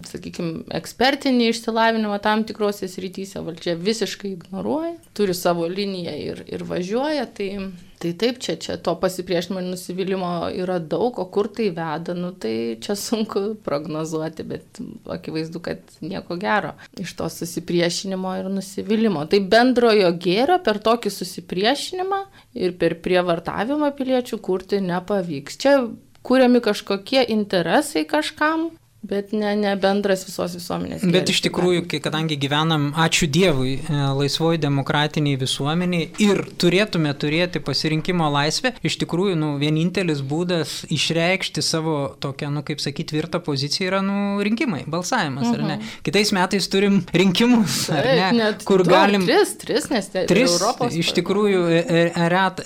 sakykime, 0.07 0.63
ekspertinį 0.79 1.51
išsilavinimą 1.51 2.21
tam 2.23 2.45
tikrose 2.47 2.89
srityse, 2.91 3.43
valdžia 3.45 3.75
visiškai 3.79 4.33
ignoruoja, 4.37 4.95
turi 5.17 5.35
savo 5.37 5.67
liniją 5.67 6.15
ir, 6.31 6.43
ir 6.47 6.65
važiuoja, 6.69 7.27
tai, 7.35 7.51
tai 7.99 8.13
taip, 8.15 8.39
čia, 8.39 8.55
čia 8.55 8.77
to 8.79 8.93
pasipriešinimo 8.99 9.61
ir 9.61 9.69
nusivylimo 9.73 10.31
yra 10.55 10.79
daug, 10.79 11.19
o 11.19 11.25
kur 11.27 11.49
tai 11.51 11.67
veda, 11.75 12.15
nu, 12.15 12.31
tai 12.31 12.77
čia 12.81 12.95
sunku 12.95 13.57
prognozuoti, 13.65 14.45
bet 14.47 14.79
akivaizdu, 15.11 15.59
kad 15.63 15.83
nieko 15.99 16.39
gero 16.39 16.73
iš 16.99 17.13
to 17.19 17.29
susipriešinimo 17.35 18.35
ir 18.39 18.51
nusivylimo. 18.53 19.25
Tai 19.31 19.41
bendrojo 19.51 20.13
gėrio 20.15 20.59
per 20.63 20.79
tokį 20.85 21.11
susipriešinimą 21.11 22.21
ir 22.59 22.77
per 22.79 22.95
prievartavimą 23.03 23.91
piliečių 23.99 24.39
kurti 24.43 24.79
nepavyks. 24.85 25.59
Čia 25.59 25.75
kuriami 26.23 26.63
kažkokie 26.63 27.23
interesai 27.35 28.05
kažkam, 28.07 28.69
Bet 29.01 29.31
ne, 29.31 29.53
ne 29.55 29.71
bendras 29.79 30.25
visos 30.27 30.57
visuomenės. 30.57 31.05
Gėris, 31.05 31.13
Bet 31.13 31.29
iš 31.31 31.39
tikrųjų, 31.45 31.85
kadangi 32.03 32.35
gyvenam, 32.35 32.89
ačiū 32.99 33.29
Dievui, 33.31 33.77
e, 33.79 33.99
laisvoji 34.17 34.59
demokratiniai 34.59 35.37
visuomeniai 35.39 36.09
ir 36.19 36.41
turėtume 36.59 37.13
turėti 37.15 37.61
pasirinkimo 37.63 38.27
laisvę, 38.33 38.73
iš 38.83 38.97
tikrųjų, 38.99 39.37
nu, 39.39 39.53
vienintelis 39.61 40.19
būdas 40.19 40.81
išreikšti 40.91 41.63
savo 41.63 41.93
tokią, 42.19 42.49
nu, 42.51 42.63
kaip 42.67 42.83
sakyti, 42.83 43.13
tvirtą 43.13 43.39
poziciją 43.45 43.87
yra, 43.87 44.01
nu, 44.03 44.17
rinkimai, 44.43 44.81
balsavimas, 44.83 45.47
-huh. 45.47 45.55
ar 45.55 45.63
ne? 45.63 45.79
Mhm. 45.79 45.95
Kitais 46.03 46.33
metais 46.35 46.67
turim 46.67 46.99
rinkimus, 47.15 47.77
ar 47.95 48.03
ne? 48.03 48.27
Net 48.41 48.67
kur 48.67 48.83
du, 48.83 48.91
galim. 48.91 49.23
Tris, 49.23 49.55
tris, 49.63 49.89
nes 49.95 50.11
tai 50.11 50.25
tris, 50.27 50.59
Europos. 50.59 50.91
Iš 50.91 51.13
tikrųjų, 51.21 51.63
e, 51.71 51.79
e, 51.87 52.27
ret, 52.35 52.61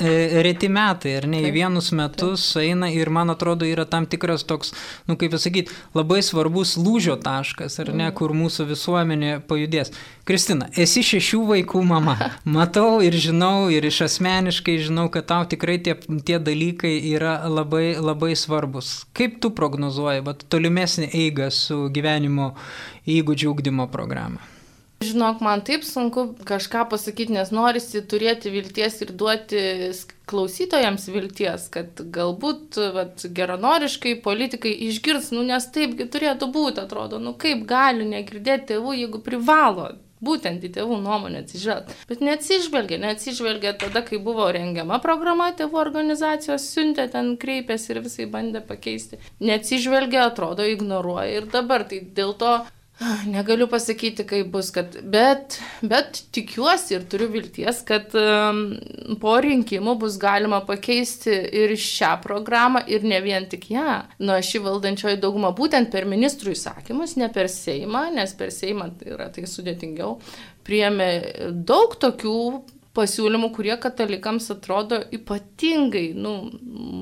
reti 0.49 0.67
metai, 0.67 1.13
ar 1.21 1.29
ne? 1.29 1.45
Į 1.45 1.53
vienus 1.61 1.93
metus 1.93 2.49
Taip. 2.57 2.65
eina 2.65 2.89
ir 2.89 3.13
man 3.13 3.29
atrodo 3.29 3.69
yra 3.69 3.85
tam 3.85 4.09
tikras 4.09 4.41
toks, 4.49 4.73
nu, 5.05 5.13
kaip 5.13 5.37
pasakyti, 5.37 5.69
labai 5.93 6.22
svarbus 6.23 6.75
lūžio 6.79 7.17
taškas, 7.21 7.75
ar 7.83 7.91
ne, 7.95 8.07
kur 8.15 8.33
mūsų 8.37 8.67
visuomenė 8.71 9.33
pajudės. 9.49 9.91
Kristina, 10.27 10.69
esi 10.79 11.03
šešių 11.03 11.41
vaikų 11.51 11.83
mama. 11.87 12.15
Matau 12.57 13.01
ir 13.03 13.17
žinau, 13.19 13.67
ir 13.73 13.85
iš 13.89 14.03
asmeniškai 14.07 14.77
žinau, 14.85 15.09
kad 15.13 15.27
tau 15.31 15.43
tikrai 15.49 15.77
tie, 15.83 15.97
tie 15.97 16.39
dalykai 16.39 16.95
yra 17.11 17.35
labai, 17.51 17.93
labai 17.99 18.33
svarbus. 18.39 19.03
Kaip 19.17 19.41
tu 19.43 19.51
prognozuoji 19.51 20.23
tolimesnį 20.47 21.11
eigą 21.25 21.51
su 21.51 21.85
gyvenimo 21.93 22.53
įgūdžių 23.09 23.55
ugdymo 23.55 23.91
programą? 23.91 24.52
Žinok, 25.03 25.41
man 25.45 25.63
taip 25.65 25.85
sunku 25.87 26.29
kažką 26.47 26.85
pasakyti, 26.91 27.35
nes 27.35 27.51
norisi 27.55 28.01
turėti 28.05 28.51
vilties 28.53 29.01
ir 29.05 29.13
duoti 29.19 29.63
klausytojams 30.29 31.09
vilties, 31.11 31.67
kad 31.73 31.99
galbūt 32.15 32.79
vat, 32.95 33.25
geranoriškai 33.39 34.15
politikai 34.23 34.71
išgirs, 34.87 35.33
nu 35.35 35.43
nes 35.47 35.67
taipgi 35.75 36.07
turėtų 36.13 36.49
būti, 36.53 36.85
atrodo, 36.85 37.19
nu 37.19 37.35
kaip 37.39 37.67
gali 37.69 38.07
negirdėti 38.07 38.73
tėvų, 38.73 38.97
jeigu 39.01 39.21
privalo 39.25 39.91
būtent 40.23 40.63
į 40.63 40.71
tėvų 40.77 40.99
nuomonę 41.03 41.43
atsižvelgti. 41.43 41.97
Bet 42.09 42.23
neatsižvelgia, 42.23 42.99
neatsižvelgia 43.03 43.73
tada, 43.81 44.03
kai 44.07 44.19
buvo 44.23 44.47
rengiama 44.55 44.99
programa, 45.03 45.49
tėvų 45.57 45.79
organizacijos 45.81 46.69
siuntė 46.71 47.09
ten, 47.11 47.33
kreipėsi 47.41 47.91
ir 47.93 48.03
visai 48.05 48.29
bandė 48.31 48.63
pakeisti. 48.65 49.19
Neatsižvelgia, 49.43 50.29
atrodo, 50.29 50.67
ignoruoja 50.67 51.41
ir 51.41 51.49
dabar. 51.51 51.83
Tai 51.89 51.99
dėl 52.15 52.31
to 52.39 52.53
Negaliu 53.25 53.65
pasakyti, 53.67 54.21
kaip 54.29 54.51
bus, 54.53 54.69
kad, 54.71 54.93
bet, 55.09 55.57
bet 55.81 56.19
tikiuosi 56.35 56.93
ir 56.93 57.07
turiu 57.09 57.25
vilties, 57.33 57.79
kad 57.87 58.13
um, 58.19 58.59
po 59.19 59.33
rinkimų 59.41 59.95
bus 60.03 60.19
galima 60.21 60.59
pakeisti 60.67 61.33
ir 61.63 61.73
šią 61.79 62.11
programą 62.23 62.83
ir 62.87 63.03
ne 63.07 63.17
vien 63.25 63.47
tik 63.49 63.65
ją. 63.73 63.95
Nu, 64.21 64.37
ši 64.37 64.61
valdančioji 64.63 65.19
dauguma 65.23 65.51
būtent 65.57 65.89
per 65.91 66.05
ministrų 66.09 66.53
įsakymus, 66.53 67.17
ne 67.17 67.31
per 67.33 67.49
Seimą, 67.51 68.05
nes 68.13 68.35
per 68.37 68.53
Seimą 68.53 68.91
tai 68.99 69.09
yra 69.17 69.27
tai 69.33 69.49
sudėtingiau, 69.49 70.19
priėmė 70.63 71.09
daug 71.65 71.97
tokių 71.99 72.37
pasiūlymų, 72.93 73.49
kurie 73.55 73.73
katalikams 73.81 74.51
atrodo 74.53 75.01
ypatingai, 75.17 76.11
nu, 76.13 76.37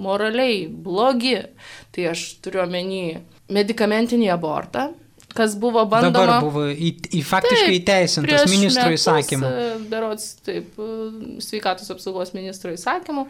moraliai 0.07 0.63
blogi. 0.71 1.35
Tai 1.91 2.09
aš 2.13 2.25
turiu 2.39 2.63
omeny 2.63 3.19
medicamentinį 3.51 4.31
abortą, 4.31 4.93
kas 5.37 5.55
buvo 5.59 5.83
bandoma. 5.89 6.13
Dabar 6.13 6.45
buvo 6.45 6.67
į, 6.71 6.93
į 7.11 7.23
faktiškai 7.27 7.65
taip, 7.67 7.79
įteisintas 7.79 8.47
ministro 8.51 8.87
įsakymu. 8.95 9.49
E, 9.49 9.67
berots, 9.91 10.31
taip, 10.45 10.77
e, 10.77 11.41
sveikatos 11.43 11.91
apsaugos 11.93 12.33
ministro 12.37 12.73
įsakymu. 12.73 13.27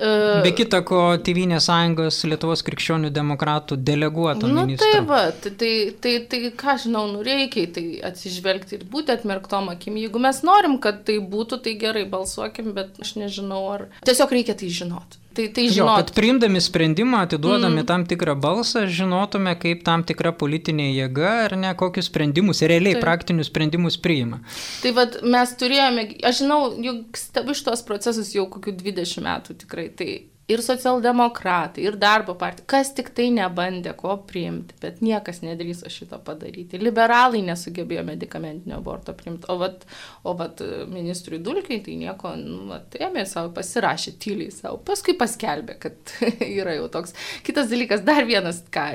E, 0.00 0.10
Be 0.44 0.52
kita 0.56 0.80
ko, 0.86 1.00
Tevinės 1.24 1.66
sąjungos 1.68 2.22
Lietuvos 2.30 2.64
krikščionių 2.66 3.10
demokratų 3.14 3.78
deleguoto 3.84 4.48
nu, 4.48 4.64
ministro. 4.64 4.90
Tai 4.94 5.02
va, 5.08 5.22
tai, 5.32 5.52
tai, 5.60 5.72
tai, 6.00 6.14
tai 6.30 6.42
ką 6.62 6.76
žinau, 6.86 7.06
nu 7.12 7.24
reikia 7.26 7.66
tai 7.74 7.86
atsižvelgti 8.10 8.78
ir 8.78 8.86
būti 8.90 9.14
atmerktom 9.16 9.72
akim. 9.74 9.98
Jeigu 10.00 10.22
mes 10.22 10.42
norim, 10.46 10.78
kad 10.82 11.02
tai 11.08 11.18
būtų, 11.20 11.60
tai 11.66 11.76
gerai 11.80 12.06
balsuokim, 12.10 12.72
bet 12.76 13.00
aš 13.02 13.16
nežinau, 13.20 13.64
ar 13.74 13.88
tiesiog 14.08 14.38
reikia 14.38 14.56
tai 14.58 14.72
žinoti. 14.80 15.20
Tai, 15.34 15.46
tai 15.54 15.68
žinot. 15.70 15.88
Jo, 15.88 15.96
kad 16.02 16.10
priimdami 16.16 16.60
sprendimą, 16.60 17.20
atiduodami 17.26 17.84
mm. 17.84 17.86
tam 17.86 18.04
tikrą 18.10 18.34
balsą, 18.42 18.82
žinotume, 18.90 19.52
kaip 19.62 19.84
tam 19.86 20.02
tikra 20.06 20.32
politinė 20.34 20.88
jėga 20.90 21.34
ar 21.44 21.54
ne, 21.60 21.70
kokius 21.78 22.10
sprendimus, 22.10 22.64
realiai 22.66 22.96
tai. 22.98 23.04
praktinius 23.04 23.50
sprendimus 23.52 23.98
priima. 24.02 24.40
Tai 24.82 24.94
vad 24.96 25.20
mes 25.22 25.54
turėjome, 25.60 26.06
aš 26.26 26.42
žinau, 26.42 26.58
juk 26.82 27.20
stebiu 27.20 27.54
šitos 27.54 27.86
procesus 27.86 28.34
jau 28.34 28.48
kokiu 28.50 28.74
20 28.74 29.22
metų 29.28 29.58
tikrai, 29.62 29.86
tai 29.94 30.10
ir 30.50 30.62
socialdemokratai, 30.64 31.84
ir 31.86 31.96
darbo 32.00 32.34
partija, 32.38 32.66
kas 32.70 32.90
tik 32.96 33.12
tai 33.14 33.28
nebandė 33.34 33.92
ko 33.98 34.16
priimti, 34.26 34.74
bet 34.82 35.00
niekas 35.04 35.42
nedrįso 35.44 35.90
šito 35.92 36.18
padaryti. 36.26 36.80
Liberalai 36.82 37.42
nesugebėjo 37.46 38.02
medicamentinio 38.08 38.78
aborto 38.80 39.14
priimti, 39.16 39.46
o 39.52 39.56
vat, 39.60 39.86
o 40.26 40.34
vat 40.38 40.62
ministrui 40.90 41.40
Dulkiai 41.44 41.82
tai 41.86 41.96
nieko, 42.00 42.34
nu, 42.40 42.64
vat, 42.72 42.96
ėmė 42.98 43.24
savo, 43.30 43.52
pasirašė 43.56 44.16
tyliai 44.22 44.54
savo, 44.54 44.80
paskui 44.86 45.14
paskelbė, 45.20 45.78
kad 45.86 46.16
yra 46.60 46.74
jau 46.78 46.90
toks. 46.98 47.14
Kitas 47.46 47.70
dalykas, 47.70 48.04
dar 48.06 48.26
vienas, 48.28 48.62
ką, 48.74 48.88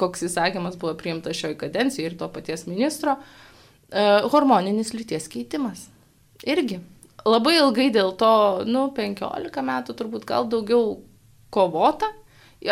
koks 0.00 0.28
įsakymas 0.30 0.80
buvo 0.80 0.96
priimtas 1.00 1.38
šioje 1.40 1.60
kadencijoje 1.66 2.12
ir 2.12 2.18
to 2.20 2.30
paties 2.32 2.64
ministro, 2.70 3.18
e, 3.90 4.08
hormoninis 4.32 4.96
lyties 4.96 5.28
keitimas. 5.32 5.88
Irgi 6.44 6.80
labai 7.28 7.56
ilgai 7.58 7.88
dėl 7.94 8.12
to, 8.20 8.32
nu, 8.68 8.88
15 8.96 9.64
metų 9.68 9.96
turbūt 9.98 10.26
gal 10.28 10.48
daugiau 10.52 10.98
kovota, 11.54 12.10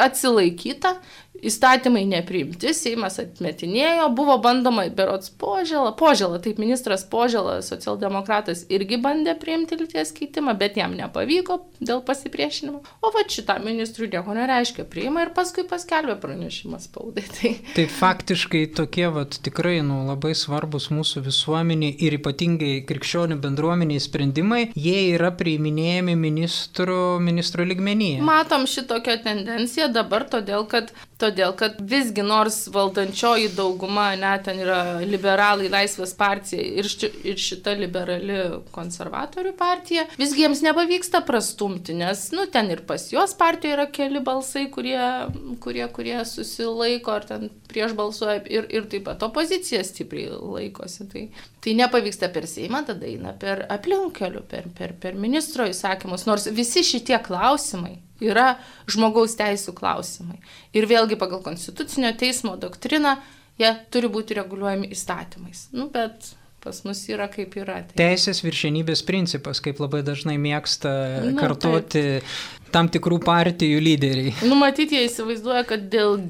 atsilaikyta, 0.00 0.96
įstatymai 1.42 2.04
nepriimti, 2.06 2.70
Seimas 2.76 3.18
atmetinėjo, 3.22 4.06
buvo 4.14 4.36
bandoma 4.42 4.84
berots 4.94 5.32
požėlą, 5.40 5.94
požėlą, 5.98 6.38
taip 6.44 6.60
ministras 6.62 7.04
požėlą, 7.08 7.58
socialdemokratas 7.66 8.66
irgi 8.72 8.98
bandė 9.02 9.34
priimti 9.40 9.78
lyties 9.80 10.12
keitimą, 10.14 10.54
bet 10.58 10.76
jam 10.78 10.94
nepavyko 10.98 11.58
dėl 11.80 12.02
pasipriešinimo. 12.06 12.82
O 13.02 13.12
va 13.14 13.24
šitam 13.32 13.64
ministrui 13.66 14.10
nieko 14.12 14.36
nereiškia, 14.36 14.86
priima 14.92 15.26
ir 15.26 15.32
paskui 15.34 15.64
paskelbė 15.68 16.18
pranešimą 16.22 16.78
spaudai. 16.82 17.24
Tai, 17.32 17.52
tai 17.74 17.86
faktiškai 17.90 18.62
tokie 18.76 19.08
vat, 19.12 19.40
tikrai 19.42 19.80
nu, 19.86 20.02
labai 20.06 20.34
svarbus 20.38 20.90
mūsų 20.94 21.24
visuomeniai 21.26 21.96
ir 22.06 22.18
ypatingai 22.20 22.74
krikščionių 22.86 23.40
bendruomeniai 23.42 24.02
sprendimai, 24.02 24.62
jie 24.78 25.08
yra 25.16 25.32
priiminėjami 25.34 26.14
ministro, 26.18 27.18
ministro 27.22 27.66
ligmenyje. 27.66 28.22
Matom 28.26 28.68
šitokią 28.70 29.18
tendenciją 29.24 29.81
dabar, 29.88 30.24
todėl 30.34 30.66
kad 30.74 30.92
todėl 31.22 31.54
kad 31.58 31.78
visgi 31.78 32.24
nors 32.26 32.64
valdančioji 32.72 33.52
dauguma, 33.56 34.10
net 34.18 34.46
ten 34.48 34.60
yra 34.64 34.80
liberalai, 35.06 35.70
laisvės 35.72 36.14
partija 36.18 36.62
ir, 36.62 36.88
ši, 36.90 37.10
ir 37.32 37.40
šita 37.40 37.76
liberali 37.78 38.38
konservatorių 38.74 39.54
partija, 39.58 40.06
visgi 40.20 40.44
jiems 40.44 40.62
nepavyksta 40.66 41.22
prastumti, 41.26 41.96
nes, 41.96 42.28
nu, 42.34 42.46
ten 42.52 42.72
ir 42.74 42.84
pas 42.88 43.06
juos 43.12 43.36
partijoje 43.38 43.78
yra 43.78 43.88
keli 43.94 44.22
balsai, 44.24 44.66
kurie, 44.74 44.98
kurie, 45.62 45.86
kurie 45.94 46.18
susilaiko 46.28 47.14
ar 47.14 47.26
ten 47.28 47.48
prieš 47.72 47.96
balsuoja 47.96 48.42
ir, 48.50 48.68
ir 48.72 48.86
taip 48.90 49.06
pat 49.08 49.22
opozicija 49.24 49.82
stipriai 49.86 50.36
laikosi. 50.36 51.08
Tai, 51.12 51.26
tai 51.62 51.76
nepavyksta 51.78 52.28
per 52.34 52.48
Seimą, 52.50 52.84
tada 52.88 53.08
eina 53.08 53.34
per 53.38 53.66
aplinkelių, 53.72 54.44
per, 54.50 54.68
per, 54.76 54.96
per 55.00 55.18
ministro 55.18 55.66
įsakymus, 55.70 56.26
nors 56.28 56.48
visi 56.52 56.84
šitie 56.86 57.18
klausimai 57.24 57.98
yra 58.22 58.56
žmogaus 58.90 59.34
teisų 59.38 59.74
klausimai. 59.76 60.38
Ir 60.76 60.86
vėlgi 60.90 61.11
pagal 61.20 61.42
Konstitucinio 61.44 62.12
teismo 62.18 62.56
doktriną 62.60 63.16
jie 63.60 63.72
turi 63.92 64.10
būti 64.12 64.36
reguliuojami 64.38 64.90
įstatymais. 64.94 65.66
Nu, 65.76 65.88
bet 65.92 66.32
pas 66.62 66.78
mus 66.86 67.02
yra 67.10 67.26
kaip 67.30 67.56
yra. 67.58 67.80
Tai... 67.88 67.96
Teisės 67.98 68.42
viršenybės 68.44 69.02
principas, 69.06 69.60
kaip 69.64 69.82
labai 69.82 70.02
dažnai 70.06 70.38
mėgsta 70.40 70.92
nu, 71.26 71.34
kartoti 71.40 72.04
taip. 72.20 72.36
tam 72.74 72.90
tikrų 72.92 73.18
partijų 73.26 73.82
lyderiai. 73.82 74.36
Numatyti 74.46 74.98
jie 74.98 75.08
įsivaizduoja, 75.08 75.64
kad 75.68 75.88
dėl 75.92 76.20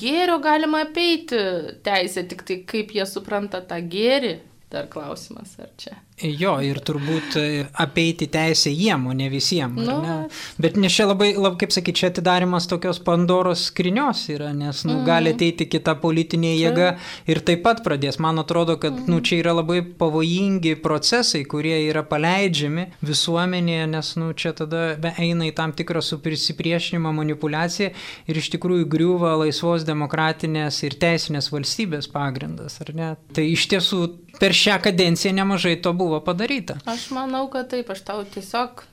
gėrio 0.00 0.40
galima 0.44 0.86
apeiti 0.86 1.40
teisę, 1.86 2.24
tik 2.30 2.46
tai 2.48 2.62
kaip 2.68 2.96
jie 2.96 3.06
supranta 3.08 3.60
tą 3.68 3.82
gėrį, 3.84 4.38
dar 4.72 4.88
klausimas 4.92 5.58
ar 5.60 5.72
čia. 5.80 5.98
Jo, 6.16 6.54
ir 6.64 6.78
turbūt 6.80 7.34
e, 7.36 7.48
apeiti 7.76 8.24
teisę 8.32 8.70
jiem, 8.72 9.02
o 9.10 9.12
ne 9.12 9.26
visiems. 9.28 9.76
Nu, 9.84 9.98
ne? 10.00 10.14
Bet 10.56 10.78
nes 10.80 10.94
čia 10.96 11.04
labai, 11.10 11.34
lab, 11.36 11.58
kaip 11.60 11.74
sakyti, 11.74 12.00
čia 12.00 12.08
atidarimas 12.08 12.64
tokios 12.70 13.02
Pandoros 13.04 13.66
skrinios 13.68 14.22
yra, 14.32 14.48
nes 14.56 14.80
nu, 14.88 14.94
mm. 14.94 15.04
gali 15.04 15.34
ateiti 15.36 15.66
kita 15.68 15.92
politinė 16.00 16.54
jėga 16.54 16.94
ir 17.28 17.42
taip 17.44 17.60
pat 17.66 17.84
pradės. 17.84 18.16
Man 18.24 18.40
atrodo, 18.40 18.78
kad 18.80 18.96
mm. 18.96 19.10
nu, 19.12 19.20
čia 19.20 19.42
yra 19.42 19.58
labai 19.58 19.82
pavojingi 19.84 20.78
procesai, 20.80 21.42
kurie 21.44 21.76
yra 21.90 22.00
paleidžiami 22.08 22.88
visuomenėje, 23.04 23.92
nes 23.92 24.14
nu, 24.16 24.32
čia 24.32 24.54
tada 24.56 25.12
eina 25.20 25.50
į 25.50 25.52
tam 25.60 25.76
tikrą 25.76 26.00
suprisipriešinimą 26.00 27.12
manipulaciją 27.20 27.92
ir 28.24 28.40
iš 28.40 28.54
tikrųjų 28.56 28.88
griūva 28.96 29.36
laisvos 29.44 29.84
demokratinės 29.84 30.80
ir 30.88 30.96
teisinės 30.96 31.52
valstybės 31.52 32.08
pagrindas? 32.08 32.80
Tai 32.80 33.44
iš 33.52 33.68
tiesų 33.68 34.06
per 34.40 34.52
šią 34.56 34.80
kadenciją 34.84 35.32
nemažai 35.36 35.76
to 35.82 35.92
buvo 35.96 36.05
buvo 36.06 36.22
padaryta. 36.24 36.78
Aš 36.88 37.10
manau, 37.14 37.46
kad 37.52 37.70
taip, 37.72 37.90
aš 37.92 38.04
tau 38.06 38.24
tiesiog 38.24 38.86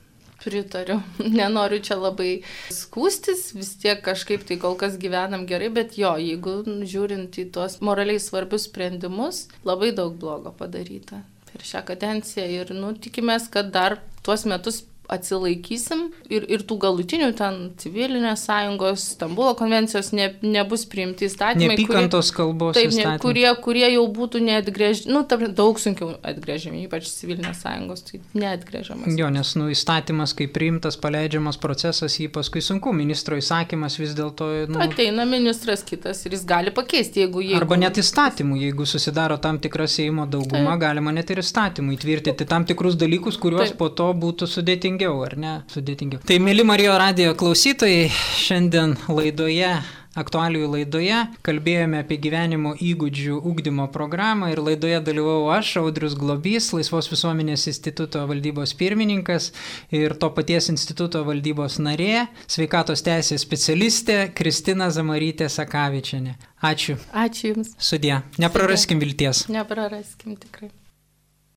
pritariu. 0.44 1.00
Nenoriu 1.40 1.82
čia 1.84 1.98
labai 2.00 2.32
skūstis, 2.74 3.52
vis 3.58 3.74
tiek 3.82 4.02
kažkaip 4.04 4.46
tai 4.48 4.60
kol 4.62 4.78
kas 4.80 4.98
gyvenam 5.02 5.48
gerai, 5.50 5.72
bet 5.74 5.98
jo, 6.00 6.16
jeigu 6.20 6.62
žiūrint 6.90 7.40
į 7.40 7.50
tuos 7.56 7.80
moraliai 7.86 8.22
svarbius 8.22 8.68
sprendimus, 8.70 9.48
labai 9.68 9.94
daug 9.96 10.18
blogo 10.20 10.54
padaryta 10.58 11.24
per 11.54 11.62
šią 11.62 11.84
kadenciją 11.86 12.48
ir, 12.50 12.74
nu, 12.74 12.96
tikimės, 12.98 13.46
kad 13.54 13.70
dar 13.74 14.00
tuos 14.26 14.48
metus 14.50 14.82
atsilaikysim 15.12 16.06
ir, 16.32 16.46
ir 16.48 16.64
tų 16.68 16.78
galutinių 16.82 17.30
ten 17.38 17.58
civilinės 17.80 18.46
sąjungos, 18.48 19.04
Stambulo 19.14 19.54
konvencijos 19.60 20.12
ne, 20.16 20.30
nebus 20.42 20.86
priimti 20.90 21.28
įstatymai. 21.28 21.76
Nepykantos 21.76 22.32
kurie, 22.32 22.38
kalbos. 22.40 22.78
Taip, 22.78 22.94
ne, 22.96 23.16
kurie, 23.22 23.46
kurie 23.64 23.86
jau 23.92 24.06
būtų 24.16 24.42
neatgrėžiami, 24.48 25.12
nu, 25.14 25.24
ta, 25.28 25.38
daug 25.44 25.80
sunkiau 25.82 26.14
atgrėžiami, 26.24 26.86
ypač 26.88 27.10
civilinės 27.12 27.62
sąjungos, 27.66 28.06
tai 28.08 28.22
neatgrėžiamas. 28.40 29.20
Jo, 29.20 29.30
nes, 29.34 29.54
nu, 29.60 29.68
įstatymas, 29.74 30.36
kai 30.38 30.48
priimtas, 30.52 30.98
paleidžiamas 31.04 31.60
procesas, 31.62 32.18
jį 32.20 32.30
paskui 32.34 32.64
sunku, 32.64 32.96
ministro 32.96 33.38
įsakymas 33.40 34.00
vis 34.00 34.16
dėlto. 34.18 34.50
Nu, 34.72 34.82
Ateina 34.88 35.28
ministras 35.30 35.84
kitas 35.86 36.24
ir 36.26 36.38
jis 36.38 36.48
gali 36.48 36.74
pakeisti, 36.74 37.26
jeigu 37.26 37.44
jie. 37.44 37.58
Arba 37.60 37.78
net 37.82 38.00
įstatymų, 38.02 38.62
jeigu 38.64 38.88
susidaro 38.90 39.38
tam 39.44 39.60
tikra 39.64 39.90
Seimo 39.92 40.26
dauguma, 40.30 40.74
Taip. 40.74 40.84
galima 40.88 41.14
net 41.16 41.30
ir 41.36 41.44
įstatymų 41.44 41.98
įtvirtinti 41.98 42.48
tam 42.50 42.66
tikrus 42.70 42.98
dalykus, 43.00 43.38
kuriuos 43.42 43.74
Taip. 43.74 43.80
po 43.82 43.92
to 43.94 44.10
būtų 44.18 44.50
sudėtingiau 44.50 44.93
sudėtingiau, 44.94 45.24
ar 45.26 45.36
ne? 45.38 45.54
Sudėtingiau. 45.72 46.22
Tai, 46.28 46.40
mėly 46.40 46.64
Marijo 46.66 46.94
radijo 46.98 47.34
klausytojai, 47.36 48.10
šiandien 48.38 48.98
laidoje 49.10 49.82
aktualiųjų 50.14 50.68
laidoje 50.70 51.20
kalbėjome 51.42 52.04
apie 52.04 52.20
gyvenimo 52.22 52.76
įgūdžių 52.78 53.40
ūkdymo 53.50 53.88
programą 53.90 54.52
ir 54.52 54.62
laidoje 54.62 55.00
dalyvau 55.02 55.48
aš, 55.50 55.80
Audrius 55.82 56.14
Globys, 56.14 56.70
Laisvos 56.76 57.10
visuomenės 57.10 57.66
instituto 57.72 58.22
valdybos 58.30 58.76
pirmininkas 58.78 59.50
ir 59.90 60.14
to 60.22 60.30
paties 60.36 60.70
instituto 60.70 61.24
valdybos 61.26 61.80
narė, 61.82 62.28
sveikatos 62.46 63.02
teisės 63.02 63.42
specialistė 63.42 64.20
Kristina 64.38 64.92
Zamarytė 64.94 65.50
Sakavičianė. 65.50 66.38
Ačiū. 66.62 67.00
Ačiū 67.10 67.56
Jums. 67.56 67.74
Sudė. 67.82 68.22
Nepraraskim 68.38 69.02
vilties. 69.02 69.48
Nepraraskim 69.50 70.38
tikrai. 70.38 70.70